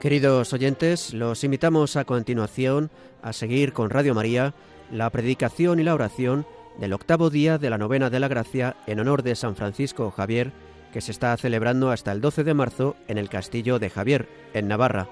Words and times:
Queridos 0.00 0.52
oyentes, 0.52 1.14
los 1.14 1.44
invitamos 1.44 1.96
a 1.96 2.04
continuación 2.04 2.90
a 3.22 3.32
seguir 3.32 3.72
con 3.72 3.88
Radio 3.88 4.14
María 4.14 4.54
la 4.90 5.08
predicación 5.08 5.78
y 5.78 5.84
la 5.84 5.94
oración 5.94 6.46
del 6.80 6.94
octavo 6.94 7.28
día 7.28 7.58
de 7.58 7.68
la 7.68 7.78
novena 7.78 8.08
de 8.08 8.18
la 8.18 8.28
gracia 8.28 8.76
en 8.86 8.98
honor 9.00 9.22
de 9.22 9.36
San 9.36 9.54
Francisco 9.54 10.10
Javier, 10.10 10.52
que 10.92 11.02
se 11.02 11.12
está 11.12 11.36
celebrando 11.36 11.90
hasta 11.90 12.10
el 12.10 12.22
12 12.22 12.42
de 12.42 12.54
marzo 12.54 12.96
en 13.06 13.18
el 13.18 13.28
Castillo 13.28 13.78
de 13.78 13.90
Javier, 13.90 14.28
en 14.54 14.66
Navarra. 14.66 15.08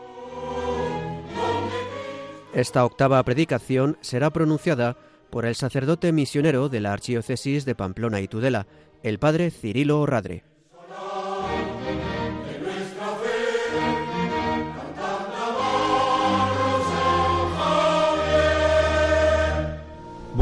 Esta 2.54 2.84
octava 2.84 3.22
predicación 3.22 3.98
será 4.00 4.30
pronunciada 4.30 4.96
por 5.30 5.44
el 5.44 5.54
sacerdote 5.54 6.10
misionero 6.10 6.70
de 6.70 6.80
la 6.80 6.94
Archidiócesis 6.94 7.66
de 7.66 7.74
Pamplona 7.74 8.22
y 8.22 8.28
Tudela, 8.28 8.66
el 9.02 9.18
padre 9.18 9.50
Cirilo 9.50 10.00
Orradre. 10.00 10.47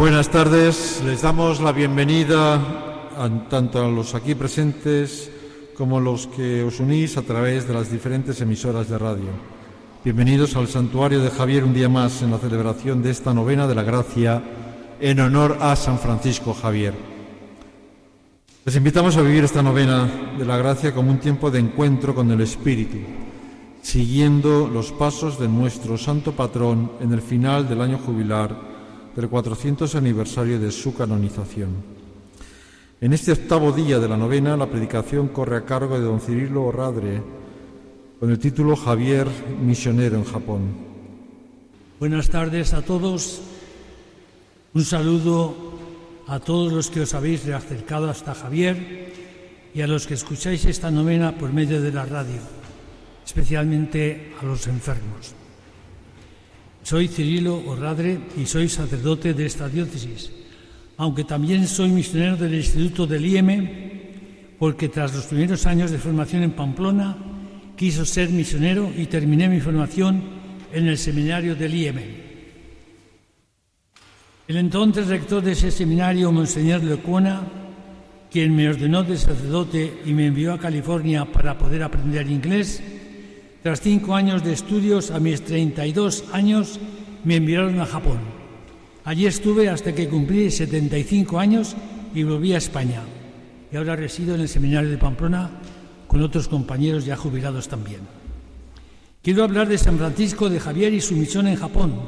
Buenas 0.07 0.29
tardes, 0.29 1.03
les 1.05 1.23
damos 1.23 1.61
la 1.61 1.73
bienvenida 1.73 2.63
tanto 3.51 3.85
a 3.85 3.89
los 3.89 4.15
aquí 4.15 4.37
presentes 4.37 5.29
como 5.77 5.99
a 5.99 6.01
los 6.01 6.29
que 6.29 6.63
os 6.63 6.79
unís 6.79 7.17
a 7.17 7.23
través 7.23 7.67
de 7.67 7.75
las 7.75 7.91
diferentes 7.91 8.41
emisoras 8.41 8.89
de 8.89 8.99
radio. 8.99 9.35
Bienvenidos 10.05 10.55
al 10.55 10.69
santuario 10.69 11.21
de 11.21 11.31
Javier 11.31 11.65
un 11.65 11.75
día 11.75 11.89
más 11.89 12.23
en 12.23 12.31
la 12.31 12.39
celebración 12.39 13.03
de 13.03 13.11
esta 13.11 13.35
novena 13.35 13.67
de 13.67 13.75
la 13.75 13.83
gracia 13.83 14.41
en 15.01 15.19
honor 15.19 15.59
a 15.61 15.75
San 15.75 15.99
Francisco 15.99 16.55
Javier. 16.55 16.95
Les 18.65 18.77
invitamos 18.77 19.17
a 19.17 19.23
vivir 19.23 19.43
esta 19.43 19.61
novena 19.61 20.09
de 20.39 20.45
la 20.45 20.57
gracia 20.57 20.95
como 20.95 21.11
un 21.11 21.19
tiempo 21.19 21.51
de 21.51 21.59
encuentro 21.59 22.15
con 22.15 22.31
el 22.31 22.43
Espíritu, 22.43 22.99
siguiendo 23.83 24.69
los 24.69 24.93
pasos 24.93 25.37
de 25.41 25.49
nuestro 25.49 25.99
santo 25.99 26.31
patrón 26.31 26.93
en 27.01 27.13
el 27.13 27.23
final 27.23 27.69
del 27.69 27.81
año 27.81 27.99
jubilar 27.99 28.76
del 29.17 29.31
400 29.31 29.95
aniversario 29.95 30.61
de 30.61 30.71
su 30.71 30.95
canonización. 30.95 31.71
En 33.01 33.15
este 33.15 33.33
octavo 33.33 33.73
día 33.73 33.99
de 33.99 34.09
la 34.09 34.17
novena, 34.17 34.57
la 34.57 34.69
predicación 34.69 35.29
corre 35.29 35.57
a 35.57 35.65
cargo 35.65 35.99
de 35.99 36.05
don 36.05 36.21
Cirilo 36.21 36.65
Orradre, 36.65 37.23
con 38.21 38.31
el 38.31 38.39
título 38.39 38.77
Javier, 38.77 39.27
misionero 39.61 40.17
en 40.17 40.25
Japón. 40.25 40.61
Buenas 41.99 42.29
tardes 42.29 42.75
a 42.75 42.83
todos. 42.83 43.41
Un 44.75 44.85
saludo 44.85 45.55
a 46.27 46.39
todos 46.39 46.73
los 46.73 46.91
que 46.91 47.01
os 47.01 47.15
habéis 47.15 47.49
acercado 47.49 48.11
hasta 48.11 48.35
Javier 48.35 49.13
y 49.75 49.81
a 49.81 49.87
los 49.87 50.07
que 50.07 50.15
escucháis 50.15 50.65
esta 50.67 50.91
novena 50.91 51.37
por 51.39 51.53
medio 51.53 51.81
de 51.81 51.93
la 51.93 52.05
radio, 52.05 52.41
especialmente 53.25 54.35
a 54.41 54.45
los 54.45 54.67
enfermos. 54.67 55.46
Soy 56.87 57.09
Cirilo 57.09 57.65
Orradre 57.67 58.17
y 58.41 58.47
soy 58.47 58.69
sacerdote 58.69 59.35
de 59.35 59.45
esta 59.45 59.69
diócesis, 59.69 60.31
aunque 60.99 61.25
también 61.25 61.67
soy 61.67 61.89
misionero 61.89 62.37
del 62.37 62.55
Instituto 62.55 63.09
del 63.09 63.27
IEM, 63.27 63.69
porque 64.57 64.89
tras 64.89 65.13
los 65.13 65.25
primeros 65.25 65.67
años 65.67 65.91
de 65.91 65.99
formación 65.99 66.45
en 66.45 66.53
Pamplona, 66.53 67.17
quiso 67.77 68.05
ser 68.05 68.31
misionero 68.31 68.89
y 68.97 69.07
terminé 69.07 69.49
mi 69.49 69.59
formación 69.59 70.23
en 70.73 70.87
el 70.87 70.97
seminario 70.97 71.57
del 71.57 71.75
IEM. 71.75 71.99
El 74.47 74.57
entonces 74.57 75.09
rector 75.09 75.43
de 75.43 75.53
ese 75.53 75.73
seminario, 75.73 76.31
Monseñor 76.31 76.85
Lecuona, 76.85 77.43
quien 78.31 78.55
me 78.55 78.69
ordenó 78.69 79.03
de 79.03 79.19
sacerdote 79.19 80.03
y 80.05 80.13
me 80.13 80.27
envió 80.27 80.53
a 80.53 80.61
California 80.61 81.25
para 81.25 81.59
poder 81.59 81.83
aprender 81.83 82.31
inglés, 82.31 82.81
tras 83.67 83.81
cinco 83.81 84.15
años 84.15 84.45
de 84.45 84.53
estudios, 84.53 85.11
a 85.11 85.19
mis 85.19 85.43
32 85.43 86.27
años, 86.33 86.79
me 87.25 87.35
enviaron 87.35 87.81
a 87.81 87.87
Japón. 87.87 88.19
Allí 89.03 89.27
estuve 89.27 89.69
hasta 89.69 89.93
que 89.93 90.09
cumplí 90.09 90.53
75 90.53 91.37
años 91.37 91.75
y 92.15 92.23
volví 92.23 92.53
a 92.53 92.59
España. 92.59 93.03
Y 93.73 93.77
ahora 93.77 93.97
resido 93.97 94.37
en 94.37 94.43
el 94.43 94.49
Seminario 94.49 94.89
de 94.89 94.99
Pamplona 94.99 95.51
con 96.07 96.23
otros 96.23 96.47
compañeros 96.47 97.07
ya 97.07 97.17
jubilados 97.17 97.67
también. 97.67 98.03
Quiero 99.21 99.43
hablar 99.43 99.67
de 99.67 99.79
San 99.79 99.99
Francisco 99.99 100.49
de 100.49 100.61
Javier 100.61 100.95
y 100.95 101.01
su 101.01 101.17
misión 101.17 101.49
en 101.49 101.57
Japón, 101.57 101.99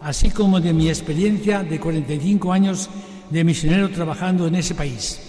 así 0.00 0.30
como 0.30 0.58
de 0.58 0.72
mi 0.72 0.88
experiencia 0.88 1.62
de 1.62 1.80
45 1.80 2.50
años 2.50 2.88
de 3.28 3.44
misionero 3.44 3.90
trabajando 3.90 4.46
en 4.46 4.54
ese 4.54 4.74
país. 4.74 5.20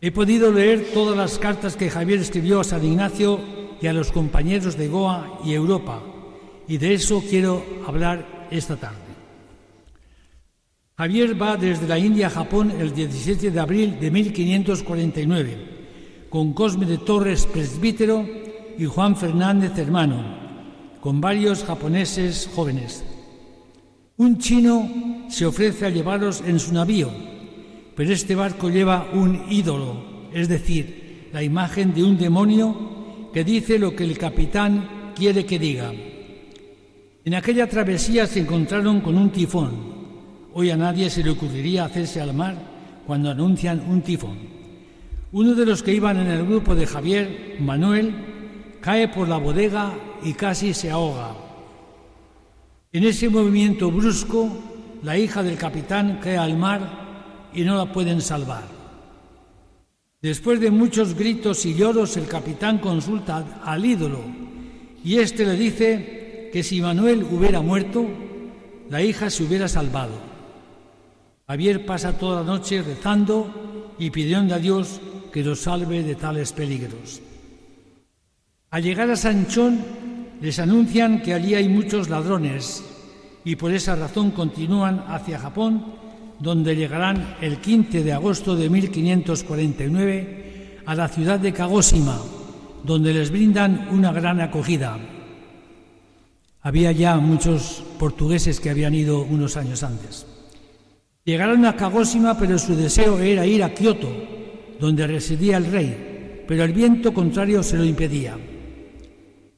He 0.00 0.10
podido 0.12 0.50
leer 0.50 0.86
todas 0.94 1.14
las 1.14 1.38
cartas 1.38 1.76
que 1.76 1.90
Javier 1.90 2.20
escribió 2.20 2.60
a 2.60 2.64
San 2.64 2.82
Ignacio 2.82 3.65
y 3.80 3.86
a 3.86 3.92
los 3.92 4.12
compañeros 4.12 4.76
de 4.76 4.88
Goa 4.88 5.40
y 5.44 5.52
Europa, 5.52 6.02
y 6.68 6.78
de 6.78 6.94
eso 6.94 7.22
quiero 7.28 7.64
hablar 7.86 8.48
esta 8.50 8.76
tarde. 8.76 9.06
Javier 10.96 11.40
va 11.40 11.56
desde 11.56 11.86
la 11.86 11.98
India 11.98 12.28
a 12.28 12.30
Japón 12.30 12.70
el 12.70 12.94
17 12.94 13.50
de 13.50 13.60
abril 13.60 14.00
de 14.00 14.10
1549, 14.10 15.56
con 16.30 16.54
Cosme 16.54 16.86
de 16.86 16.98
Torres, 16.98 17.46
presbítero, 17.46 18.26
y 18.78 18.84
Juan 18.84 19.16
Fernández, 19.16 19.76
hermano, 19.78 20.24
con 21.00 21.20
varios 21.20 21.64
japoneses 21.64 22.50
jóvenes. 22.54 23.04
Un 24.16 24.38
chino 24.38 25.26
se 25.28 25.46
ofrece 25.46 25.86
a 25.86 25.90
llevarlos 25.90 26.42
en 26.46 26.58
su 26.58 26.72
navío, 26.72 27.10
pero 27.94 28.12
este 28.12 28.34
barco 28.34 28.70
lleva 28.70 29.08
un 29.12 29.44
ídolo, 29.50 30.30
es 30.32 30.48
decir, 30.48 31.28
la 31.32 31.42
imagen 31.42 31.92
de 31.92 32.04
un 32.04 32.16
demonio 32.16 33.05
que 33.36 33.44
dice 33.44 33.78
lo 33.78 33.94
que 33.94 34.04
el 34.04 34.16
capitán 34.16 35.12
quiere 35.14 35.44
que 35.44 35.58
diga. 35.58 35.92
En 37.22 37.34
aquella 37.34 37.68
travesía 37.68 38.26
se 38.26 38.40
encontraron 38.40 39.02
con 39.02 39.18
un 39.18 39.28
tifón. 39.28 39.74
Hoy 40.54 40.70
a 40.70 40.76
nadie 40.78 41.10
se 41.10 41.22
le 41.22 41.28
ocurriría 41.28 41.84
hacerse 41.84 42.18
al 42.18 42.32
mar 42.32 42.56
cuando 43.06 43.30
anuncian 43.30 43.84
un 43.90 44.00
tifón. 44.00 44.38
Uno 45.32 45.54
de 45.54 45.66
los 45.66 45.82
que 45.82 45.92
iban 45.92 46.16
en 46.16 46.28
el 46.28 46.46
grupo 46.46 46.74
de 46.74 46.86
Javier, 46.86 47.56
Manuel, 47.60 48.14
cae 48.80 49.08
por 49.08 49.28
la 49.28 49.36
bodega 49.36 49.92
y 50.24 50.32
casi 50.32 50.72
se 50.72 50.90
ahoga. 50.90 51.36
En 52.90 53.04
ese 53.04 53.28
movimiento 53.28 53.90
brusco, 53.90 54.48
la 55.02 55.18
hija 55.18 55.42
del 55.42 55.58
capitán 55.58 56.20
cae 56.22 56.38
al 56.38 56.56
mar 56.56 57.50
y 57.52 57.64
no 57.64 57.76
la 57.76 57.92
pueden 57.92 58.22
salvar. 58.22 58.75
Después 60.22 60.60
de 60.60 60.70
muchos 60.70 61.14
gritos 61.14 61.66
y 61.66 61.74
lloros, 61.74 62.16
el 62.16 62.26
capitán 62.26 62.78
consulta 62.78 63.60
al 63.62 63.84
ídolo 63.84 64.20
y 65.04 65.18
éste 65.18 65.44
le 65.44 65.56
dice 65.56 66.50
que 66.52 66.62
si 66.62 66.80
Manuel 66.80 67.22
hubiera 67.22 67.60
muerto, 67.60 68.06
la 68.88 69.02
hija 69.02 69.30
se 69.30 69.44
hubiera 69.44 69.68
salvado. 69.68 70.14
Javier 71.46 71.84
pasa 71.84 72.18
toda 72.18 72.40
la 72.40 72.46
noche 72.46 72.82
rezando 72.82 73.94
y 73.98 74.10
pidiendo 74.10 74.54
a 74.54 74.58
Dios 74.58 75.00
que 75.32 75.44
lo 75.44 75.54
salve 75.54 76.02
de 76.02 76.14
tales 76.14 76.52
peligros. 76.52 77.20
Al 78.70 78.82
llegar 78.82 79.10
a 79.10 79.16
Sanchón, 79.16 79.84
les 80.40 80.58
anuncian 80.58 81.22
que 81.22 81.34
allí 81.34 81.54
hay 81.54 81.68
muchos 81.68 82.08
ladrones 82.08 82.82
y 83.44 83.54
por 83.56 83.72
esa 83.72 83.94
razón 83.94 84.32
continúan 84.32 85.04
hacia 85.08 85.38
Japón 85.38 85.94
donde 86.40 86.76
llegarán 86.76 87.36
el 87.40 87.58
15 87.58 88.02
de 88.02 88.12
agosto 88.12 88.56
de 88.56 88.68
1549 88.68 90.80
a 90.86 90.94
la 90.94 91.08
ciudad 91.08 91.40
de 91.40 91.52
Kagoshima, 91.52 92.18
donde 92.84 93.12
les 93.12 93.30
brindan 93.30 93.88
una 93.90 94.12
gran 94.12 94.40
acogida. 94.40 94.98
Había 96.62 96.92
ya 96.92 97.16
muchos 97.16 97.82
portugueses 97.98 98.60
que 98.60 98.70
habían 98.70 98.94
ido 98.94 99.22
unos 99.22 99.56
años 99.56 99.82
antes. 99.82 100.26
Llegaron 101.24 101.64
a 101.64 101.76
Kagoshima, 101.76 102.38
pero 102.38 102.58
su 102.58 102.76
deseo 102.76 103.18
era 103.18 103.46
ir 103.46 103.62
a 103.62 103.74
Kioto, 103.74 104.08
donde 104.78 105.06
residía 105.06 105.56
el 105.56 105.66
rey, 105.66 106.44
pero 106.46 106.64
el 106.64 106.72
viento 106.72 107.12
contrario 107.12 107.62
se 107.62 107.76
lo 107.76 107.84
impedía. 107.84 108.36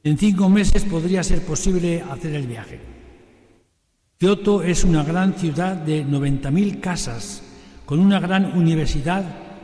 En 0.03 0.17
cinco 0.17 0.49
meses 0.49 0.83
podría 0.85 1.23
ser 1.23 1.41
posible 1.41 2.03
hacer 2.09 2.33
el 2.33 2.47
viaje. 2.47 2.98
Kioto 4.21 4.61
es 4.63 4.83
una 4.83 5.01
gran 5.05 5.33
ciudad 5.35 5.77
de 5.77 6.05
90.000 6.05 6.81
casas, 6.81 7.41
con 7.85 8.01
una 8.01 8.19
gran 8.19 8.57
universidad 8.57 9.23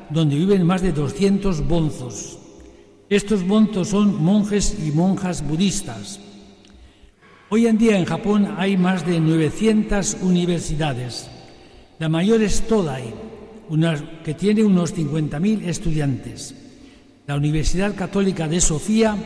donde 0.10 0.38
viven 0.38 0.66
más 0.66 0.81
de 0.81 0.94
200 0.94 1.68
bonzos. 1.68 2.40
Estos 3.10 3.46
bonzos 3.46 3.90
son 3.90 4.24
monjes 4.24 4.78
y 4.80 4.92
monjas 4.92 5.46
budistas. 5.46 6.22
Hoy 7.50 7.68
en 7.68 7.78
día 7.78 7.98
en 7.98 8.06
Japón 8.06 8.56
hay 8.57 8.78
más 8.78 9.06
de 9.06 9.19
900 9.19 10.19
universidades. 10.22 11.30
La 12.00 12.08
mayor 12.08 12.42
es 12.42 12.66
Todai, 12.66 13.13
que 14.24 14.34
tiene 14.36 14.63
unos 14.63 14.96
50.000 14.96 15.68
estudiantes. 15.68 16.56
La 17.28 17.36
Universidad 17.36 17.94
Católica 17.94 18.48
de 18.48 18.62
Sofía 18.62 19.18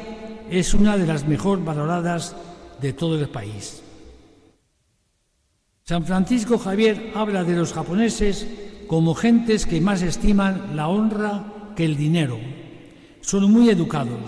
es 0.49 0.73
una 0.73 0.97
de 0.97 1.05
las 1.05 1.27
mejor 1.27 1.63
valoradas 1.63 2.35
de 2.81 2.93
todo 2.93 3.19
el 3.19 3.29
país. 3.29 3.83
San 5.89 6.05
Francisco 6.05 6.59
Javier 6.59 7.13
habla 7.15 7.43
de 7.43 7.55
los 7.55 7.73
japoneses 7.73 8.45
como 8.85 9.15
gentes 9.15 9.65
que 9.65 9.81
más 9.81 10.03
estiman 10.03 10.75
la 10.75 10.87
honra 10.87 11.71
que 11.75 11.83
el 11.83 11.97
dinero. 11.97 12.37
Son 13.21 13.51
muy 13.51 13.71
educados, 13.71 14.19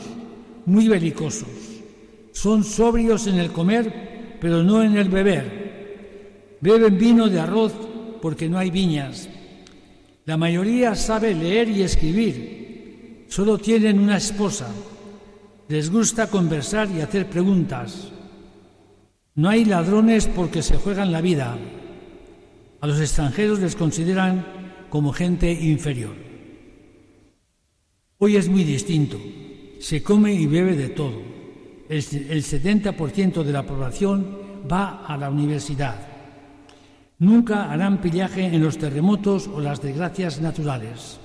muy 0.66 0.88
belicosos. 0.88 1.84
Son 2.32 2.64
sobrios 2.64 3.28
en 3.28 3.36
el 3.36 3.52
comer, 3.52 4.38
pero 4.42 4.64
no 4.64 4.82
en 4.82 4.98
el 4.98 5.08
beber. 5.10 6.58
Beben 6.62 6.98
vino 6.98 7.30
de 7.30 7.40
arroz 7.40 7.74
porque 8.24 8.50
no 8.50 8.58
hay 8.58 8.72
viñas. 8.72 9.30
La 10.26 10.38
mayoría 10.38 10.96
sabe 10.96 11.36
leer 11.36 11.70
y 11.70 11.84
escribir. 11.84 13.28
Solo 13.30 13.60
tienen 13.60 14.00
una 14.00 14.18
esposa. 14.18 14.68
Les 15.68 15.92
gusta 15.92 16.26
conversar 16.26 16.90
y 16.90 17.02
hacer 17.02 17.30
preguntas. 17.30 18.12
No 19.36 19.50
hay 19.50 19.64
ladrones 19.64 20.28
porque 20.28 20.62
se 20.62 20.78
juegan 20.78 21.12
la 21.12 21.22
vida. 21.22 21.58
A 22.82 22.88
los 22.88 23.00
extranjeros 23.00 23.60
les 23.60 23.76
consideran 23.76 24.46
como 24.90 25.14
gente 25.14 25.52
inferior. 25.52 26.14
Hoy 28.18 28.36
es 28.36 28.50
muy 28.50 28.64
distinto. 28.64 29.18
Se 29.80 30.04
come 30.04 30.34
y 30.34 30.48
bebe 30.48 30.76
de 30.76 30.90
todo. 30.90 31.22
El, 31.88 32.04
70% 32.04 33.44
de 33.44 33.52
la 33.52 33.66
población 33.66 34.38
va 34.72 35.06
a 35.06 35.18
la 35.18 35.30
universidad. 35.30 35.96
Nunca 37.20 37.72
harán 37.72 38.02
pillaje 38.02 38.46
en 38.46 38.62
los 38.62 38.78
terremotos 38.78 39.48
o 39.48 39.60
las 39.60 39.82
desgracias 39.82 40.42
naturales. 40.42 41.20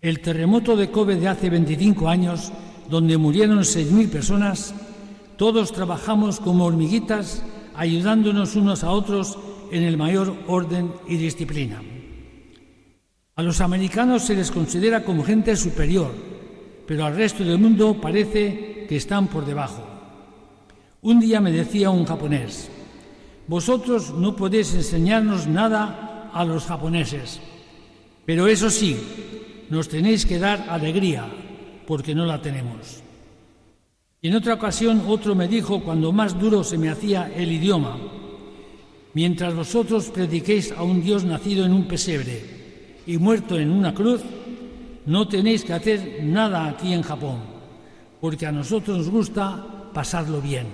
El 0.00 0.20
terremoto 0.20 0.76
de 0.76 0.90
Kobe 0.90 1.16
de 1.16 1.28
hace 1.28 1.50
25 1.50 2.08
años, 2.08 2.52
donde 2.88 3.18
murieron 3.18 3.58
6.000 3.58 4.08
personas, 4.08 4.74
todos 5.38 5.72
trabajamos 5.72 6.40
como 6.40 6.66
hormiguitas, 6.66 7.44
ayudándonos 7.76 8.56
unos 8.56 8.82
a 8.82 8.90
otros 8.90 9.38
en 9.70 9.84
el 9.84 9.96
mayor 9.96 10.34
orden 10.48 10.92
y 11.06 11.16
disciplina. 11.16 11.80
A 13.36 13.42
los 13.42 13.60
americanos 13.60 14.24
se 14.24 14.34
les 14.34 14.50
considera 14.50 15.04
como 15.04 15.22
gente 15.22 15.54
superior, 15.54 16.12
pero 16.86 17.04
al 17.04 17.14
resto 17.14 17.44
del 17.44 17.56
mundo 17.56 18.00
parece 18.00 18.84
que 18.88 18.96
están 18.96 19.28
por 19.28 19.46
debajo. 19.46 19.86
Un 21.02 21.20
día 21.20 21.40
me 21.40 21.52
decía 21.52 21.90
un 21.90 22.04
japonés, 22.04 22.68
vosotros 23.46 24.12
no 24.12 24.34
podéis 24.34 24.74
enseñarnos 24.74 25.46
nada 25.46 26.30
a 26.34 26.44
los 26.44 26.64
japoneses, 26.64 27.38
pero 28.26 28.48
eso 28.48 28.70
sí, 28.70 28.98
nos 29.70 29.88
tenéis 29.88 30.26
que 30.26 30.40
dar 30.40 30.66
alegría, 30.68 31.30
porque 31.86 32.12
no 32.12 32.26
la 32.26 32.42
tenemos. 32.42 33.04
Y 34.20 34.28
en 34.28 34.34
otra 34.34 34.54
ocasión 34.54 35.04
otro 35.06 35.34
me 35.34 35.46
dijo, 35.46 35.80
cuando 35.80 36.10
más 36.12 36.38
duro 36.38 36.64
se 36.64 36.76
me 36.76 36.90
hacía 36.90 37.32
el 37.34 37.52
idioma, 37.52 37.96
mientras 39.14 39.54
vosotros 39.54 40.10
prediquéis 40.10 40.72
a 40.72 40.82
un 40.82 41.02
Dios 41.02 41.24
nacido 41.24 41.64
en 41.64 41.72
un 41.72 41.86
pesebre 41.86 43.02
y 43.06 43.16
muerto 43.16 43.58
en 43.58 43.70
una 43.70 43.94
cruz, 43.94 44.22
no 45.06 45.28
tenéis 45.28 45.64
que 45.64 45.72
hacer 45.72 46.24
nada 46.24 46.66
aquí 46.66 46.92
en 46.92 47.02
Japón, 47.02 47.38
porque 48.20 48.46
a 48.46 48.52
nosotros 48.52 48.98
nos 48.98 49.10
gusta 49.10 49.90
pasarlo 49.94 50.40
bien. 50.40 50.66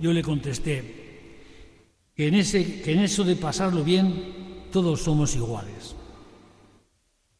Yo 0.00 0.12
le 0.12 0.22
contesté 0.22 1.02
que 2.16 2.28
en, 2.28 2.34
ese, 2.34 2.80
que 2.80 2.92
en 2.92 3.00
eso 3.00 3.22
de 3.22 3.36
pasarlo 3.36 3.84
bien 3.84 4.68
todos 4.72 5.02
somos 5.02 5.36
iguales. 5.36 5.94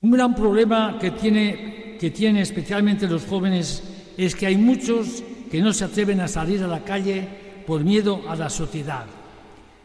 Un 0.02 0.11
gran 0.11 0.34
problema 0.34 0.99
que 1.00 1.11
tiene, 1.12 1.96
que 1.99 2.11
tiene 2.11 2.43
especialmente 2.43 3.08
los 3.08 3.25
jóvenes 3.25 3.82
es 4.17 4.35
que 4.35 4.47
hay 4.47 4.56
muchos 4.56 5.23
que 5.50 5.61
no 5.61 5.73
se 5.73 5.85
atreven 5.85 6.20
a 6.20 6.29
salir 6.29 6.62
a 6.62 6.67
la 6.67 6.85
calle 6.85 7.29
por 7.67 7.85
miedo 7.85 8.23
a 8.29 8.37
la 8.37 8.50
sociedad. 8.50 9.06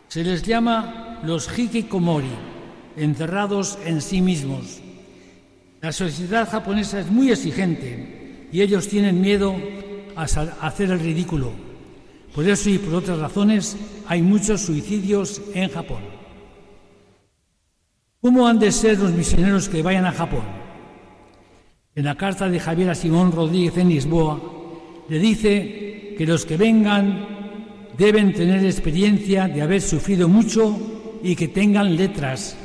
Se 0.07 0.23
les 0.23 0.43
llama 0.43 1.19
los 1.23 1.47
hikikomori, 1.57 2.31
encerrados 2.95 3.77
en 3.85 4.01
sí 4.01 4.21
mismos. 4.21 4.79
La 5.81 5.91
sociedad 5.91 6.49
japonesa 6.49 6.99
es 6.99 7.11
muy 7.11 7.31
exigente 7.31 8.47
y 8.51 8.61
ellos 8.61 8.87
tienen 8.87 9.21
miedo 9.21 9.55
a 10.15 10.23
hacer 10.23 10.91
el 10.91 10.99
ridículo. 10.99 11.51
Por 12.33 12.47
eso 12.47 12.69
y 12.69 12.77
por 12.77 12.95
otras 12.95 13.19
razones 13.19 13.77
hay 14.07 14.21
muchos 14.21 14.61
suicidios 14.61 15.41
en 15.53 15.69
Japón. 15.69 16.01
¿Cómo 18.21 18.47
han 18.47 18.59
de 18.59 18.71
ser 18.71 18.97
los 18.99 19.11
misioneros 19.11 19.69
que 19.69 19.83
vayan 19.83 20.05
a 20.05 20.11
Japón? 20.11 20.56
En 21.97 22.05
la 22.05 22.13
carta 22.13 22.47
de 22.47 22.59
Javier 22.59 22.91
a 22.91 22.93
Simón 22.93 23.31
Rodríguez 23.31 23.75
en 23.77 23.89
Lisboa, 23.89 24.39
le 25.09 25.17
dice 25.17 26.13
que 26.15 26.27
los 26.27 26.45
que 26.45 26.55
vengan 26.55 27.25
deben 27.97 28.35
tener 28.35 28.63
experiencia 28.63 29.47
de 29.47 29.63
haber 29.63 29.81
sufrido 29.81 30.29
mucho 30.29 30.77
y 31.23 31.35
que 31.35 31.47
tengan 31.47 31.95
letras, 31.95 32.55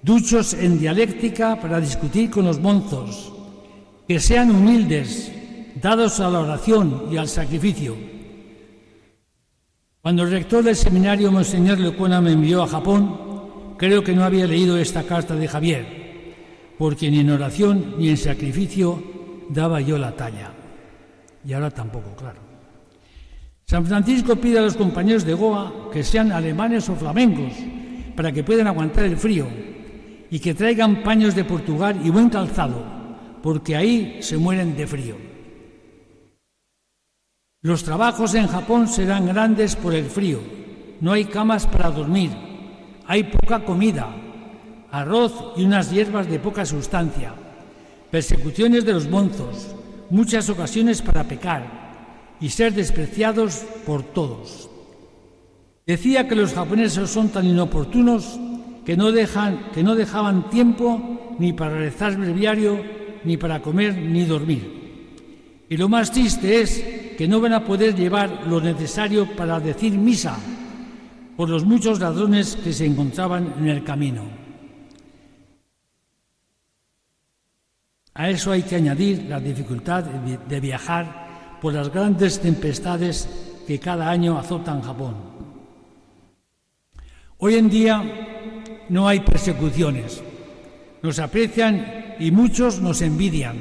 duchos 0.00 0.54
en 0.54 0.78
dialéctica 0.78 1.60
para 1.60 1.80
discutir 1.80 2.30
con 2.30 2.44
los 2.44 2.60
monzos, 2.60 3.32
que 4.06 4.20
sean 4.20 4.52
humildes, 4.52 5.32
dados 5.82 6.20
a 6.20 6.30
la 6.30 6.38
oración 6.38 7.08
y 7.10 7.16
al 7.16 7.26
sacrificio. 7.26 7.96
Cuando 10.00 10.22
el 10.22 10.30
rector 10.30 10.62
del 10.62 10.76
seminario, 10.76 11.32
Monseñor 11.32 11.80
Lecuona, 11.80 12.20
me 12.20 12.30
envió 12.30 12.62
a 12.62 12.68
Japón, 12.68 13.74
creo 13.76 14.04
que 14.04 14.14
no 14.14 14.22
había 14.22 14.46
leído 14.46 14.78
esta 14.78 15.02
carta 15.02 15.34
de 15.34 15.48
Javier 15.48 16.05
porque 16.78 17.10
ni 17.10 17.20
en 17.20 17.30
oración 17.30 17.94
ni 17.98 18.08
en 18.08 18.16
sacrificio 18.16 19.02
daba 19.48 19.80
yo 19.80 19.98
la 19.98 20.14
talla. 20.14 20.52
Y 21.44 21.52
ahora 21.52 21.70
tampoco, 21.70 22.14
claro. 22.16 22.40
San 23.64 23.84
Francisco 23.84 24.36
pide 24.36 24.58
a 24.58 24.62
los 24.62 24.76
compañeros 24.76 25.24
de 25.24 25.34
Goa 25.34 25.90
que 25.92 26.04
sean 26.04 26.30
alemanes 26.30 26.88
o 26.88 26.94
flamencos 26.94 27.52
para 28.14 28.32
que 28.32 28.44
puedan 28.44 28.66
aguantar 28.66 29.04
el 29.04 29.16
frío 29.16 29.46
y 30.30 30.38
que 30.38 30.54
traigan 30.54 31.02
paños 31.02 31.34
de 31.34 31.44
Portugal 31.44 32.00
y 32.04 32.10
buen 32.10 32.28
calzado, 32.28 32.84
porque 33.42 33.76
ahí 33.76 34.18
se 34.20 34.36
mueren 34.36 34.76
de 34.76 34.86
frío. 34.86 35.16
Los 37.62 37.82
trabajos 37.82 38.34
en 38.34 38.46
Japón 38.46 38.86
serán 38.86 39.26
grandes 39.26 39.74
por 39.76 39.94
el 39.94 40.06
frío. 40.06 40.40
No 41.00 41.12
hay 41.12 41.24
camas 41.24 41.66
para 41.66 41.90
dormir, 41.90 42.30
hay 43.06 43.24
poca 43.24 43.64
comida, 43.64 44.06
arroz 45.00 45.32
y 45.56 45.64
unas 45.64 45.90
hierbas 45.90 46.28
de 46.28 46.38
poca 46.38 46.64
sustancia, 46.64 47.34
persecuciones 48.10 48.84
de 48.84 48.92
los 48.92 49.08
monzos, 49.08 49.74
muchas 50.10 50.48
ocasiones 50.48 51.02
para 51.02 51.24
pecar 51.24 52.36
y 52.40 52.50
ser 52.50 52.74
despreciados 52.74 53.64
por 53.84 54.02
todos. 54.02 54.70
Decía 55.86 56.26
que 56.26 56.34
los 56.34 56.52
japoneses 56.52 57.10
son 57.10 57.28
tan 57.28 57.46
inoportunos 57.46 58.38
que 58.84 58.96
no, 58.96 59.12
dejan, 59.12 59.70
que 59.72 59.82
no 59.82 59.94
dejaban 59.94 60.50
tiempo 60.50 61.36
ni 61.38 61.52
para 61.52 61.76
rezar 61.76 62.16
breviario, 62.16 62.80
ni 63.24 63.36
para 63.36 63.60
comer, 63.60 63.96
ni 63.96 64.24
dormir. 64.24 65.64
Y 65.68 65.76
lo 65.76 65.88
más 65.88 66.12
triste 66.12 66.60
es 66.60 66.80
que 67.18 67.26
no 67.28 67.40
van 67.40 67.52
a 67.52 67.64
poder 67.64 67.94
llevar 67.94 68.46
lo 68.46 68.60
necesario 68.60 69.26
para 69.36 69.58
decir 69.58 69.92
misa 69.92 70.36
por 71.36 71.48
los 71.48 71.64
muchos 71.64 72.00
ladrones 72.00 72.56
que 72.56 72.72
se 72.72 72.86
encontraban 72.86 73.54
en 73.58 73.68
el 73.68 73.84
camino. 73.84 74.45
A 78.16 78.30
eso 78.30 78.50
hay 78.50 78.62
que 78.62 78.76
añadir 78.76 79.26
la 79.28 79.38
dificultad 79.38 80.04
de 80.04 80.60
viajar 80.60 81.58
por 81.60 81.74
las 81.74 81.92
grandes 81.92 82.40
tempestades 82.40 83.28
que 83.66 83.78
cada 83.78 84.08
año 84.08 84.38
azotan 84.38 84.80
Japón. 84.80 85.14
Hoy 87.38 87.56
en 87.56 87.68
día 87.68 88.02
no 88.88 89.06
hay 89.06 89.20
persecuciones, 89.20 90.22
nos 91.02 91.18
aprecian 91.18 92.14
y 92.18 92.30
muchos 92.30 92.80
nos 92.80 93.02
envidian. 93.02 93.56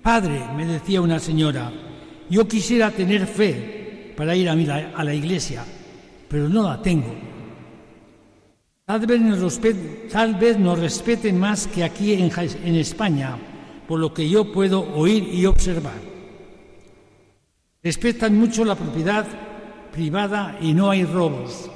Padre, 0.00 0.40
me 0.56 0.64
decía 0.64 1.00
una 1.00 1.18
señora, 1.18 1.72
yo 2.30 2.46
quisiera 2.46 2.92
tener 2.92 3.26
fe 3.26 4.14
para 4.16 4.36
ir 4.36 4.48
a, 4.48 4.54
la 5.02 5.14
iglesia, 5.14 5.64
pero 6.28 6.48
no 6.48 6.62
la 6.62 6.80
tengo. 6.80 7.12
Tal 8.84 9.04
vez 9.04 9.20
nos, 10.60 10.78
respeten 10.78 11.40
más 11.40 11.66
que 11.66 11.82
aquí 11.82 12.12
en 12.12 12.74
España, 12.76 13.36
por 13.86 14.00
lo 14.00 14.12
que 14.12 14.28
yo 14.28 14.52
puedo 14.52 14.80
oír 14.94 15.28
y 15.32 15.46
observar. 15.46 16.00
Respetan 17.82 18.36
mucho 18.36 18.64
la 18.64 18.74
propiedad 18.74 19.26
privada 19.92 20.58
y 20.60 20.74
no 20.74 20.90
hay 20.90 21.04
robos. 21.04 21.70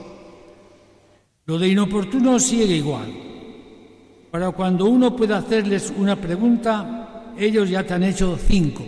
Lo 1.46 1.58
de 1.58 1.68
inoportuno 1.68 2.38
sigue 2.38 2.76
igual. 2.76 3.12
Para 4.30 4.50
cuando 4.52 4.86
uno 4.86 5.16
pueda 5.16 5.38
hacerles 5.38 5.92
una 5.96 6.16
pregunta, 6.16 7.32
ellos 7.38 7.68
ya 7.68 7.84
te 7.84 7.94
han 7.94 8.02
hecho 8.04 8.36
cinco. 8.36 8.84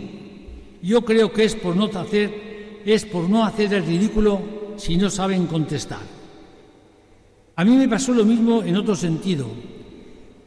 Yo 0.81 1.03
creo 1.03 1.31
que 1.31 1.45
es 1.45 1.55
por 1.55 1.75
no 1.75 1.85
hacer, 1.85 2.81
es 2.85 3.05
por 3.05 3.29
no 3.29 3.45
hacer 3.45 3.73
el 3.73 3.85
ridículo 3.85 4.41
si 4.77 4.97
no 4.97 5.09
saben 5.09 5.47
contestar. 5.47 6.01
A 7.55 7.63
mí 7.63 7.75
me 7.75 7.87
pasó 7.87 8.13
lo 8.13 8.25
mismo 8.25 8.63
en 8.63 8.75
otro 8.75 8.95
sentido. 8.95 9.47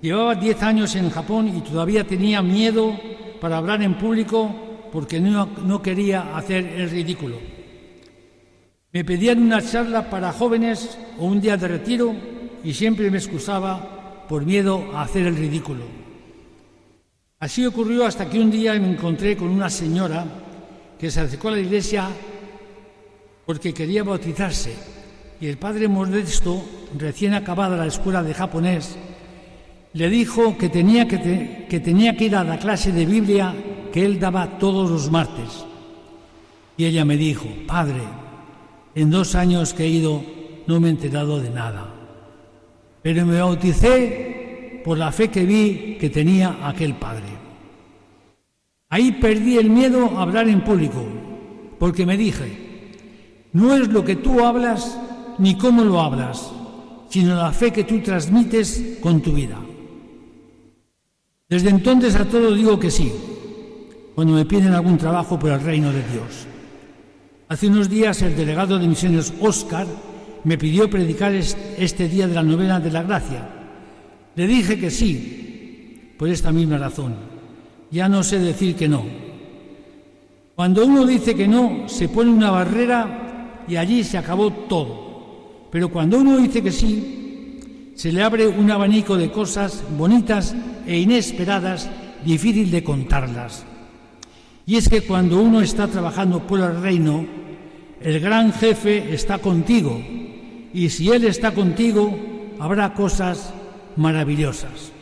Llevaba 0.07 0.37
diez 0.37 0.63
años 0.63 0.95
en 0.95 1.11
Japón 1.11 1.49
y 1.49 1.61
todavía 1.63 2.07
tenía 2.07 2.41
miedo 2.41 2.97
para 3.41 3.57
hablar 3.57 3.83
en 3.83 3.99
público 3.99 4.89
porque 4.93 5.19
no, 5.19 5.47
no 5.65 5.83
quería 5.83 6.37
hacer 6.37 6.65
el 6.65 6.89
ridículo. 6.91 7.37
Me 8.93 9.05
pedían 9.05 9.43
una 9.43 9.61
charla 9.61 10.09
para 10.09 10.33
jóvenes 10.33 10.97
o 11.19 11.27
un 11.27 11.41
día 11.41 11.57
de 11.57 11.67
retiro 11.67 12.15
y 12.63 12.73
siempre 12.73 13.11
me 13.11 13.19
excusaba 13.19 14.25
por 14.29 14.47
miedo 14.47 14.93
a 14.95 15.03
hacer 15.03 15.27
el 15.27 15.35
ridículo. 15.35 15.83
Así 17.41 17.67
ocurrió 17.67 18.07
hasta 18.07 18.31
que 18.31 18.39
un 18.39 18.53
día 18.53 18.75
me 18.75 18.93
encontré 18.93 19.37
con 19.37 19.49
una 19.49 19.69
señora 19.69 20.25
que 21.01 21.11
se 21.11 21.19
acercó 21.19 21.49
a 21.49 21.57
la 21.59 21.59
iglesia 21.59 22.07
porque 23.45 23.75
quería 23.75 24.05
bautizarse 24.05 24.73
y 25.41 25.49
el 25.49 25.59
padre 25.59 25.89
Modesto, 25.89 26.65
recién 26.97 27.35
acabada 27.35 27.77
la 27.77 27.87
escuela 27.87 28.23
de 28.23 28.35
japonés, 28.35 28.97
le 29.97 30.11
dijo 30.11 30.59
que 30.59 30.69
tenía 30.69 31.09
que, 31.09 31.65
que 31.71 31.81
tenía 31.81 32.15
que 32.15 32.27
ir 32.27 32.37
a 32.37 32.45
la 32.45 32.59
clase 32.59 32.93
de 32.93 33.07
Biblia 33.07 33.55
que 33.91 34.05
él 34.05 34.21
daba 34.21 34.59
todos 34.59 34.91
los 34.91 35.11
martes. 35.11 35.65
Y 36.77 36.85
ella 36.85 37.07
me 37.07 37.17
dijo, 37.17 37.47
Padre, 37.67 38.03
en 38.95 39.11
dos 39.11 39.35
años 39.35 39.73
que 39.73 39.85
he 39.85 39.89
ido 39.89 40.23
no 40.67 40.81
me 40.81 40.89
he 40.89 40.91
enterado 40.91 41.41
de 41.41 41.49
nada, 41.49 41.95
pero 43.01 43.25
me 43.25 43.41
bauticé 43.41 44.83
por 44.85 44.99
la 44.99 45.11
fe 45.13 45.31
que 45.31 45.47
vi 45.47 45.97
que 45.99 46.11
tenía 46.11 46.59
aquel 46.69 46.93
Padre. 46.97 47.33
Ahí 48.91 49.13
perdí 49.13 49.57
el 49.57 49.71
miedo 49.71 50.11
a 50.19 50.23
hablar 50.23 50.47
en 50.47 50.61
público, 50.61 51.03
porque 51.79 52.05
me 52.05 52.19
dije, 52.19 53.01
no 53.55 53.75
es 53.75 53.89
lo 53.89 54.05
que 54.05 54.17
tú 54.17 54.45
hablas 54.45 55.01
ni 55.39 55.57
cómo 55.57 55.85
lo 55.85 56.03
hablas, 56.03 56.53
sino 57.09 57.35
la 57.35 57.51
fe 57.51 57.73
que 57.73 57.85
tú 57.85 58.01
transmites 58.01 58.99
con 59.01 59.23
tu 59.23 59.33
vida. 59.33 59.57
Desde 61.49 61.71
entonces 61.71 62.17
a 62.17 62.25
todo 62.25 62.53
digo 62.53 62.81
que 62.81 62.91
sí, 62.91 63.13
cuando 64.17 64.35
me 64.35 64.45
piden 64.45 64.75
algún 64.75 64.99
trabajo 64.99 65.39
por 65.39 65.51
el 65.51 65.61
reino 65.61 65.93
de 65.93 66.03
Dios. 66.11 66.45
Hace 67.49 67.69
unos 67.69 67.89
días 67.89 68.21
el 68.23 68.35
delegado 68.35 68.81
de 68.81 68.89
misiones 68.89 69.33
Oscar 69.41 69.87
me 70.43 70.59
pidió 70.59 70.91
predicar 70.91 71.33
este 71.33 72.09
día 72.09 72.27
de 72.27 72.35
la 72.35 72.43
novena 72.43 72.81
de 72.81 72.91
la 72.91 73.05
gracia. 73.05 73.49
Le 74.35 74.45
dije 74.49 74.77
que 74.77 74.91
sí, 74.91 76.15
por 76.19 76.29
esta 76.29 76.51
misma 76.51 76.79
razón. 76.79 77.15
Ya 77.93 78.09
no 78.09 78.25
sé 78.25 78.41
decir 78.41 78.75
que 78.75 78.89
no. 78.89 79.05
Cuando 80.57 80.85
uno 80.85 81.07
dice 81.07 81.37
que 81.37 81.47
no, 81.47 81.89
se 81.89 82.09
pone 82.09 82.33
una 82.33 82.51
barrera 82.51 83.63
y 83.69 83.77
allí 83.77 84.03
se 84.03 84.19
acabó 84.19 84.51
todo. 84.51 85.69
Pero 85.71 85.91
cuando 85.91 86.19
uno 86.19 86.39
dice 86.39 86.61
que 86.61 86.73
sí, 86.73 87.93
se 87.95 88.11
le 88.11 88.25
abre 88.25 88.49
un 88.49 88.69
abanico 88.69 89.17
de 89.17 89.31
cosas 89.31 89.85
bonitas 89.97 90.57
e 90.87 90.99
inesperadas, 90.99 91.91
difícil 92.25 92.71
de 92.71 92.85
contarlas. 92.85 93.65
Y 94.67 94.77
es 94.77 94.89
que 94.89 95.03
cuando 95.03 95.41
uno 95.41 95.61
está 95.61 95.87
trabajando 95.87 96.47
por 96.47 96.61
el 96.61 96.81
reino, 96.81 97.27
el 98.01 98.21
gran 98.21 98.53
jefe 98.53 99.15
está 99.15 99.39
contigo. 99.39 100.01
Y 100.73 100.91
si 100.91 101.11
Él 101.11 101.25
está 101.25 101.53
contigo, 101.53 102.17
habrá 102.59 102.93
cosas 102.95 103.53
maravillosas. 103.97 104.93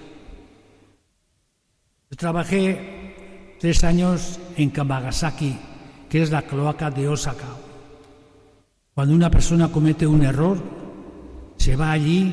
Trabajé 2.17 3.57
tres 3.59 3.83
años 3.83 4.39
en 4.57 4.71
Kamagasaki, 4.71 5.57
que 6.09 6.23
es 6.23 6.31
la 6.31 6.43
cloaca 6.43 6.91
de 6.91 7.09
Osaka. 7.09 7.49
Cuando 8.95 9.15
una 9.15 9.31
persona 9.31 9.73
comete 9.73 10.07
un 10.07 10.23
error, 10.23 10.63
se 11.57 11.75
va 11.75 11.91
allí 11.91 12.33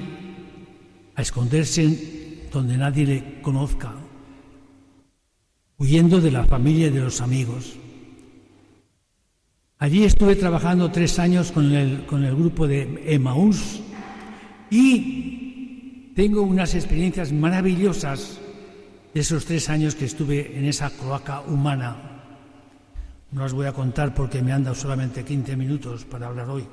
a 1.15 1.22
esconderse 1.22 2.21
donde 2.51 2.77
nadie 2.77 3.05
le 3.05 3.41
conozca 3.41 3.93
huyendo 5.77 6.22
de 6.22 6.29
la 6.29 6.46
familia 6.46 6.88
y 6.88 6.91
de 6.91 7.00
los 7.00 7.22
amigos. 7.22 7.75
Allí 9.79 10.03
estuve 10.03 10.36
trabajando 10.36 10.91
tres 10.91 11.17
años 11.17 11.51
con 11.51 11.74
el, 11.74 12.05
con 12.05 12.24
el 12.24 12.36
grupo 12.36 12.67
de 12.67 13.01
Emmaús 13.08 13.81
y 14.70 16.12
tengo 16.15 16.43
unas 16.43 16.75
experiencias 16.75 17.31
maravillosas 17.31 18.39
de 19.12 19.20
esos 19.20 19.46
tres 19.46 19.70
años 19.70 19.96
que 19.96 20.05
estuve 20.05 20.55
en 20.55 20.65
esa 20.65 20.91
cloaca 20.91 21.41
humana. 21.41 21.98
No 23.31 23.41
las 23.41 23.53
voy 23.53 23.65
a 23.65 23.74
contar 23.74 24.13
porque 24.13 24.43
me 24.43 24.51
han 24.51 24.63
dado 24.63 24.75
solamente 24.75 25.24
15 25.24 25.55
minutos 25.55 26.05
para 26.05 26.27
hablar 26.27 26.48
hoy. 26.48 26.65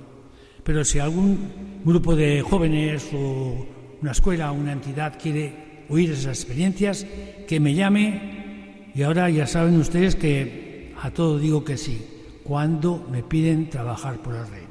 Pero 0.62 0.84
si 0.84 0.98
algún 0.98 1.80
grupo 1.82 2.14
de 2.14 2.42
jóvenes 2.42 3.08
o 3.14 3.66
una 4.02 4.12
escuela 4.12 4.52
o 4.52 4.54
una 4.54 4.72
entidad 4.72 5.18
quiere 5.18 5.67
oír 5.88 6.10
esas 6.12 6.38
experiencias, 6.40 7.06
que 7.46 7.60
me 7.60 7.74
llame 7.74 8.90
y 8.94 9.02
ahora 9.02 9.30
ya 9.30 9.46
saben 9.46 9.76
ustedes 9.76 10.16
que 10.16 10.92
a 11.00 11.10
todo 11.10 11.38
digo 11.38 11.64
que 11.64 11.76
sí, 11.76 11.98
cuando 12.44 13.06
me 13.10 13.22
piden 13.22 13.70
trabajar 13.70 14.18
por 14.18 14.34
el 14.34 14.48
reino. 14.48 14.68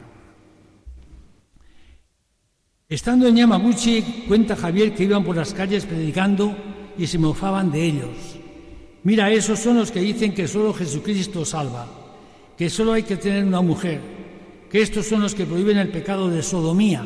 Estando 2.90 3.28
en 3.28 3.36
Yamaguchi, 3.36 4.26
cuenta 4.28 4.56
Javier 4.56 4.96
que 4.96 5.04
iban 5.04 5.24
por 5.24 5.36
las 5.36 5.54
calles 5.54 5.86
predicando 5.86 6.56
y 6.98 7.06
se 7.06 7.18
mofaban 7.18 7.72
de 7.72 7.86
ellos. 7.86 8.38
Mira, 9.04 9.32
esos 9.32 9.60
son 9.60 9.78
los 9.78 9.92
que 9.92 10.00
dicen 10.00 10.34
que 10.34 10.48
solo 10.48 10.74
Jesucristo 10.74 11.46
salva, 11.46 11.88
que 12.58 12.70
solo 12.70 12.94
hay 12.94 13.04
que 13.04 13.18
tener 13.18 13.44
una 13.46 13.62
mujer, 13.62 14.02
que 14.70 14.82
estos 14.82 15.06
son 15.06 15.22
los 15.22 15.36
que 15.36 15.46
prohíben 15.46 15.78
el 15.78 15.90
pecado 15.90 16.30
de 16.30 16.42
sodomía, 16.42 17.06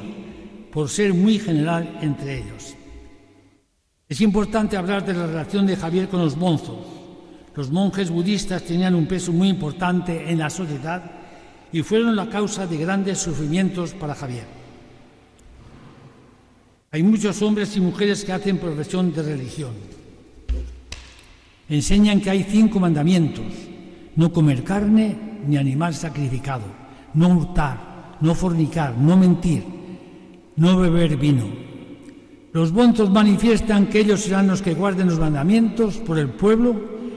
por 0.71 0.89
ser 0.89 1.13
muy 1.13 1.37
general 1.37 1.99
entre 2.01 2.39
ellos. 2.39 2.75
Es 4.11 4.19
importante 4.19 4.75
hablar 4.75 5.05
de 5.05 5.13
la 5.13 5.25
relación 5.25 5.65
de 5.65 5.77
Javier 5.77 6.09
con 6.09 6.19
los 6.19 6.35
monzos. 6.35 6.79
Los 7.55 7.71
monjes 7.71 8.09
budistas 8.09 8.61
tenían 8.61 8.93
un 8.93 9.05
peso 9.05 9.31
muy 9.31 9.47
importante 9.47 10.29
en 10.29 10.39
la 10.39 10.49
sociedad 10.49 11.01
y 11.71 11.81
fueron 11.81 12.17
la 12.17 12.27
causa 12.27 12.67
de 12.67 12.75
grandes 12.75 13.19
sufrimientos 13.19 13.93
para 13.93 14.13
Javier. 14.13 14.43
Hay 16.91 17.03
muchos 17.03 17.41
hombres 17.41 17.77
y 17.77 17.79
mujeres 17.79 18.25
que 18.25 18.33
hacen 18.33 18.57
profesión 18.57 19.13
de 19.13 19.23
religión. 19.23 19.71
Enseñan 21.69 22.19
que 22.19 22.31
hay 22.31 22.43
cinco 22.43 22.81
mandamientos. 22.81 23.45
No 24.17 24.33
comer 24.33 24.65
carne 24.65 25.15
ni 25.47 25.55
animal 25.55 25.93
sacrificado. 25.93 26.65
No 27.13 27.29
hurtar, 27.29 28.17
no 28.19 28.35
fornicar, 28.35 28.93
no 28.97 29.15
mentir, 29.15 29.63
no 30.57 30.77
beber 30.79 31.15
vino. 31.15 31.70
Los 32.53 32.73
bonzos 32.73 33.09
manifiestan 33.09 33.87
que 33.87 34.01
ellos 34.01 34.21
serán 34.21 34.47
los 34.47 34.61
que 34.61 34.73
guarden 34.73 35.07
los 35.07 35.19
mandamientos 35.19 35.97
por 35.97 36.19
el 36.19 36.29
pueblo 36.29 36.75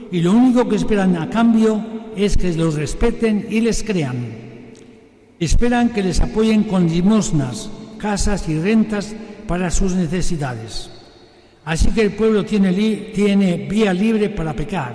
y 0.09 0.21
lo 0.21 0.31
único 0.31 0.69
que 0.69 0.77
esperan 0.77 1.17
a 1.17 1.29
cambio 1.29 1.83
es 2.15 2.37
que 2.37 2.53
los 2.53 2.75
respeten 2.75 3.45
y 3.49 3.59
les 3.59 3.83
crean. 3.83 4.15
Esperan 5.37 5.89
que 5.89 6.03
les 6.03 6.21
apoyen 6.21 6.63
con 6.63 6.87
limosnas, 6.87 7.69
casas 7.97 8.47
y 8.47 8.57
rentas 8.57 9.13
para 9.45 9.69
sus 9.71 9.93
necesidades. 9.93 10.89
Así 11.65 11.89
que 11.89 12.03
el 12.03 12.13
pueblo 12.13 12.45
tiene, 12.45 12.71
vía 13.69 13.93
libre 13.93 14.29
para 14.29 14.53
pecar, 14.53 14.93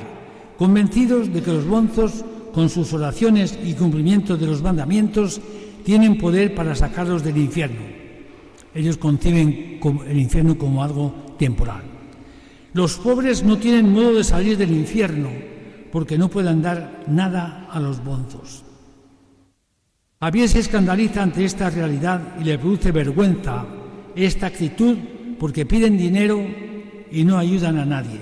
convencidos 0.57 1.31
de 1.31 1.43
que 1.43 1.53
los 1.53 1.67
bonzos, 1.67 2.25
con 2.55 2.71
sus 2.71 2.95
oraciones 2.95 3.59
y 3.63 3.75
cumplimiento 3.75 4.39
de 4.39 4.47
los 4.47 4.63
mandamientos, 4.63 5.39
tienen 5.85 6.17
poder 6.17 6.55
para 6.55 6.75
sacarlos 6.75 7.23
del 7.23 7.37
infierno. 7.37 8.00
Ellos 8.75 8.97
conciben 8.97 9.81
el 10.07 10.19
infierno 10.19 10.57
como 10.57 10.83
algo 10.83 11.35
temporal. 11.39 11.83
Los 12.73 12.97
pobres 12.97 13.43
no 13.43 13.59
tienen 13.59 13.93
modo 13.93 14.15
de 14.15 14.25
salir 14.25 14.57
del 14.57 14.73
infierno 14.73 15.31
porque 15.91 16.19
no 16.19 16.29
pueden 16.29 16.63
dar 16.63 17.05
nada 17.09 17.67
a 17.71 17.81
los 17.81 18.03
bonzos. 18.05 18.65
Javier 20.21 20.49
se 20.49 20.61
escandaliza 20.61 21.23
ante 21.23 21.45
esta 21.45 21.71
realidad 21.71 22.37
y 22.41 22.45
le 22.45 22.59
produce 22.59 22.93
vergüenza 22.93 23.67
esta 24.15 24.47
actitud 24.47 24.97
porque 25.39 25.67
piden 25.67 25.97
dinero 25.97 26.45
y 27.11 27.25
no 27.25 27.39
ayudan 27.39 27.79
a 27.79 27.87
nadie. 27.87 28.21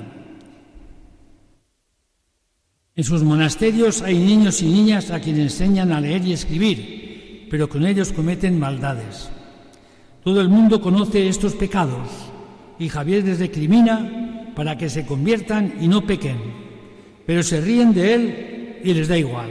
En 2.95 3.05
sus 3.05 3.23
monasterios 3.23 4.03
hay 4.03 4.19
niños 4.19 4.63
y 4.63 4.67
niñas 4.67 5.11
a 5.11 5.21
quienes 5.21 5.53
enseñan 5.53 5.93
a 5.93 6.01
leer 6.01 6.25
y 6.25 6.33
escribir, 6.33 7.47
pero 7.51 7.69
con 7.69 7.87
ellos 7.87 8.13
cometen 8.13 8.59
maldades. 8.59 9.31
Todo 10.29 10.43
el 10.43 10.51
mundo 10.51 10.79
conoce 10.79 11.27
estos 11.27 11.55
pecados 11.55 12.07
y 12.79 12.91
Javier 12.91 13.25
les 13.25 13.39
recrimina 13.39 14.53
para 14.55 14.77
que 14.77 14.91
se 14.91 15.07
conviertan 15.07 15.77
y 15.81 15.89
no 15.89 16.05
pequen, 16.05 16.37
pero 17.25 17.43
se 17.43 17.63
ríen 17.63 17.95
de 17.95 18.15
él 18.15 18.81
y 18.85 18.93
les 18.93 19.09
da 19.09 19.17
igual. 19.17 19.49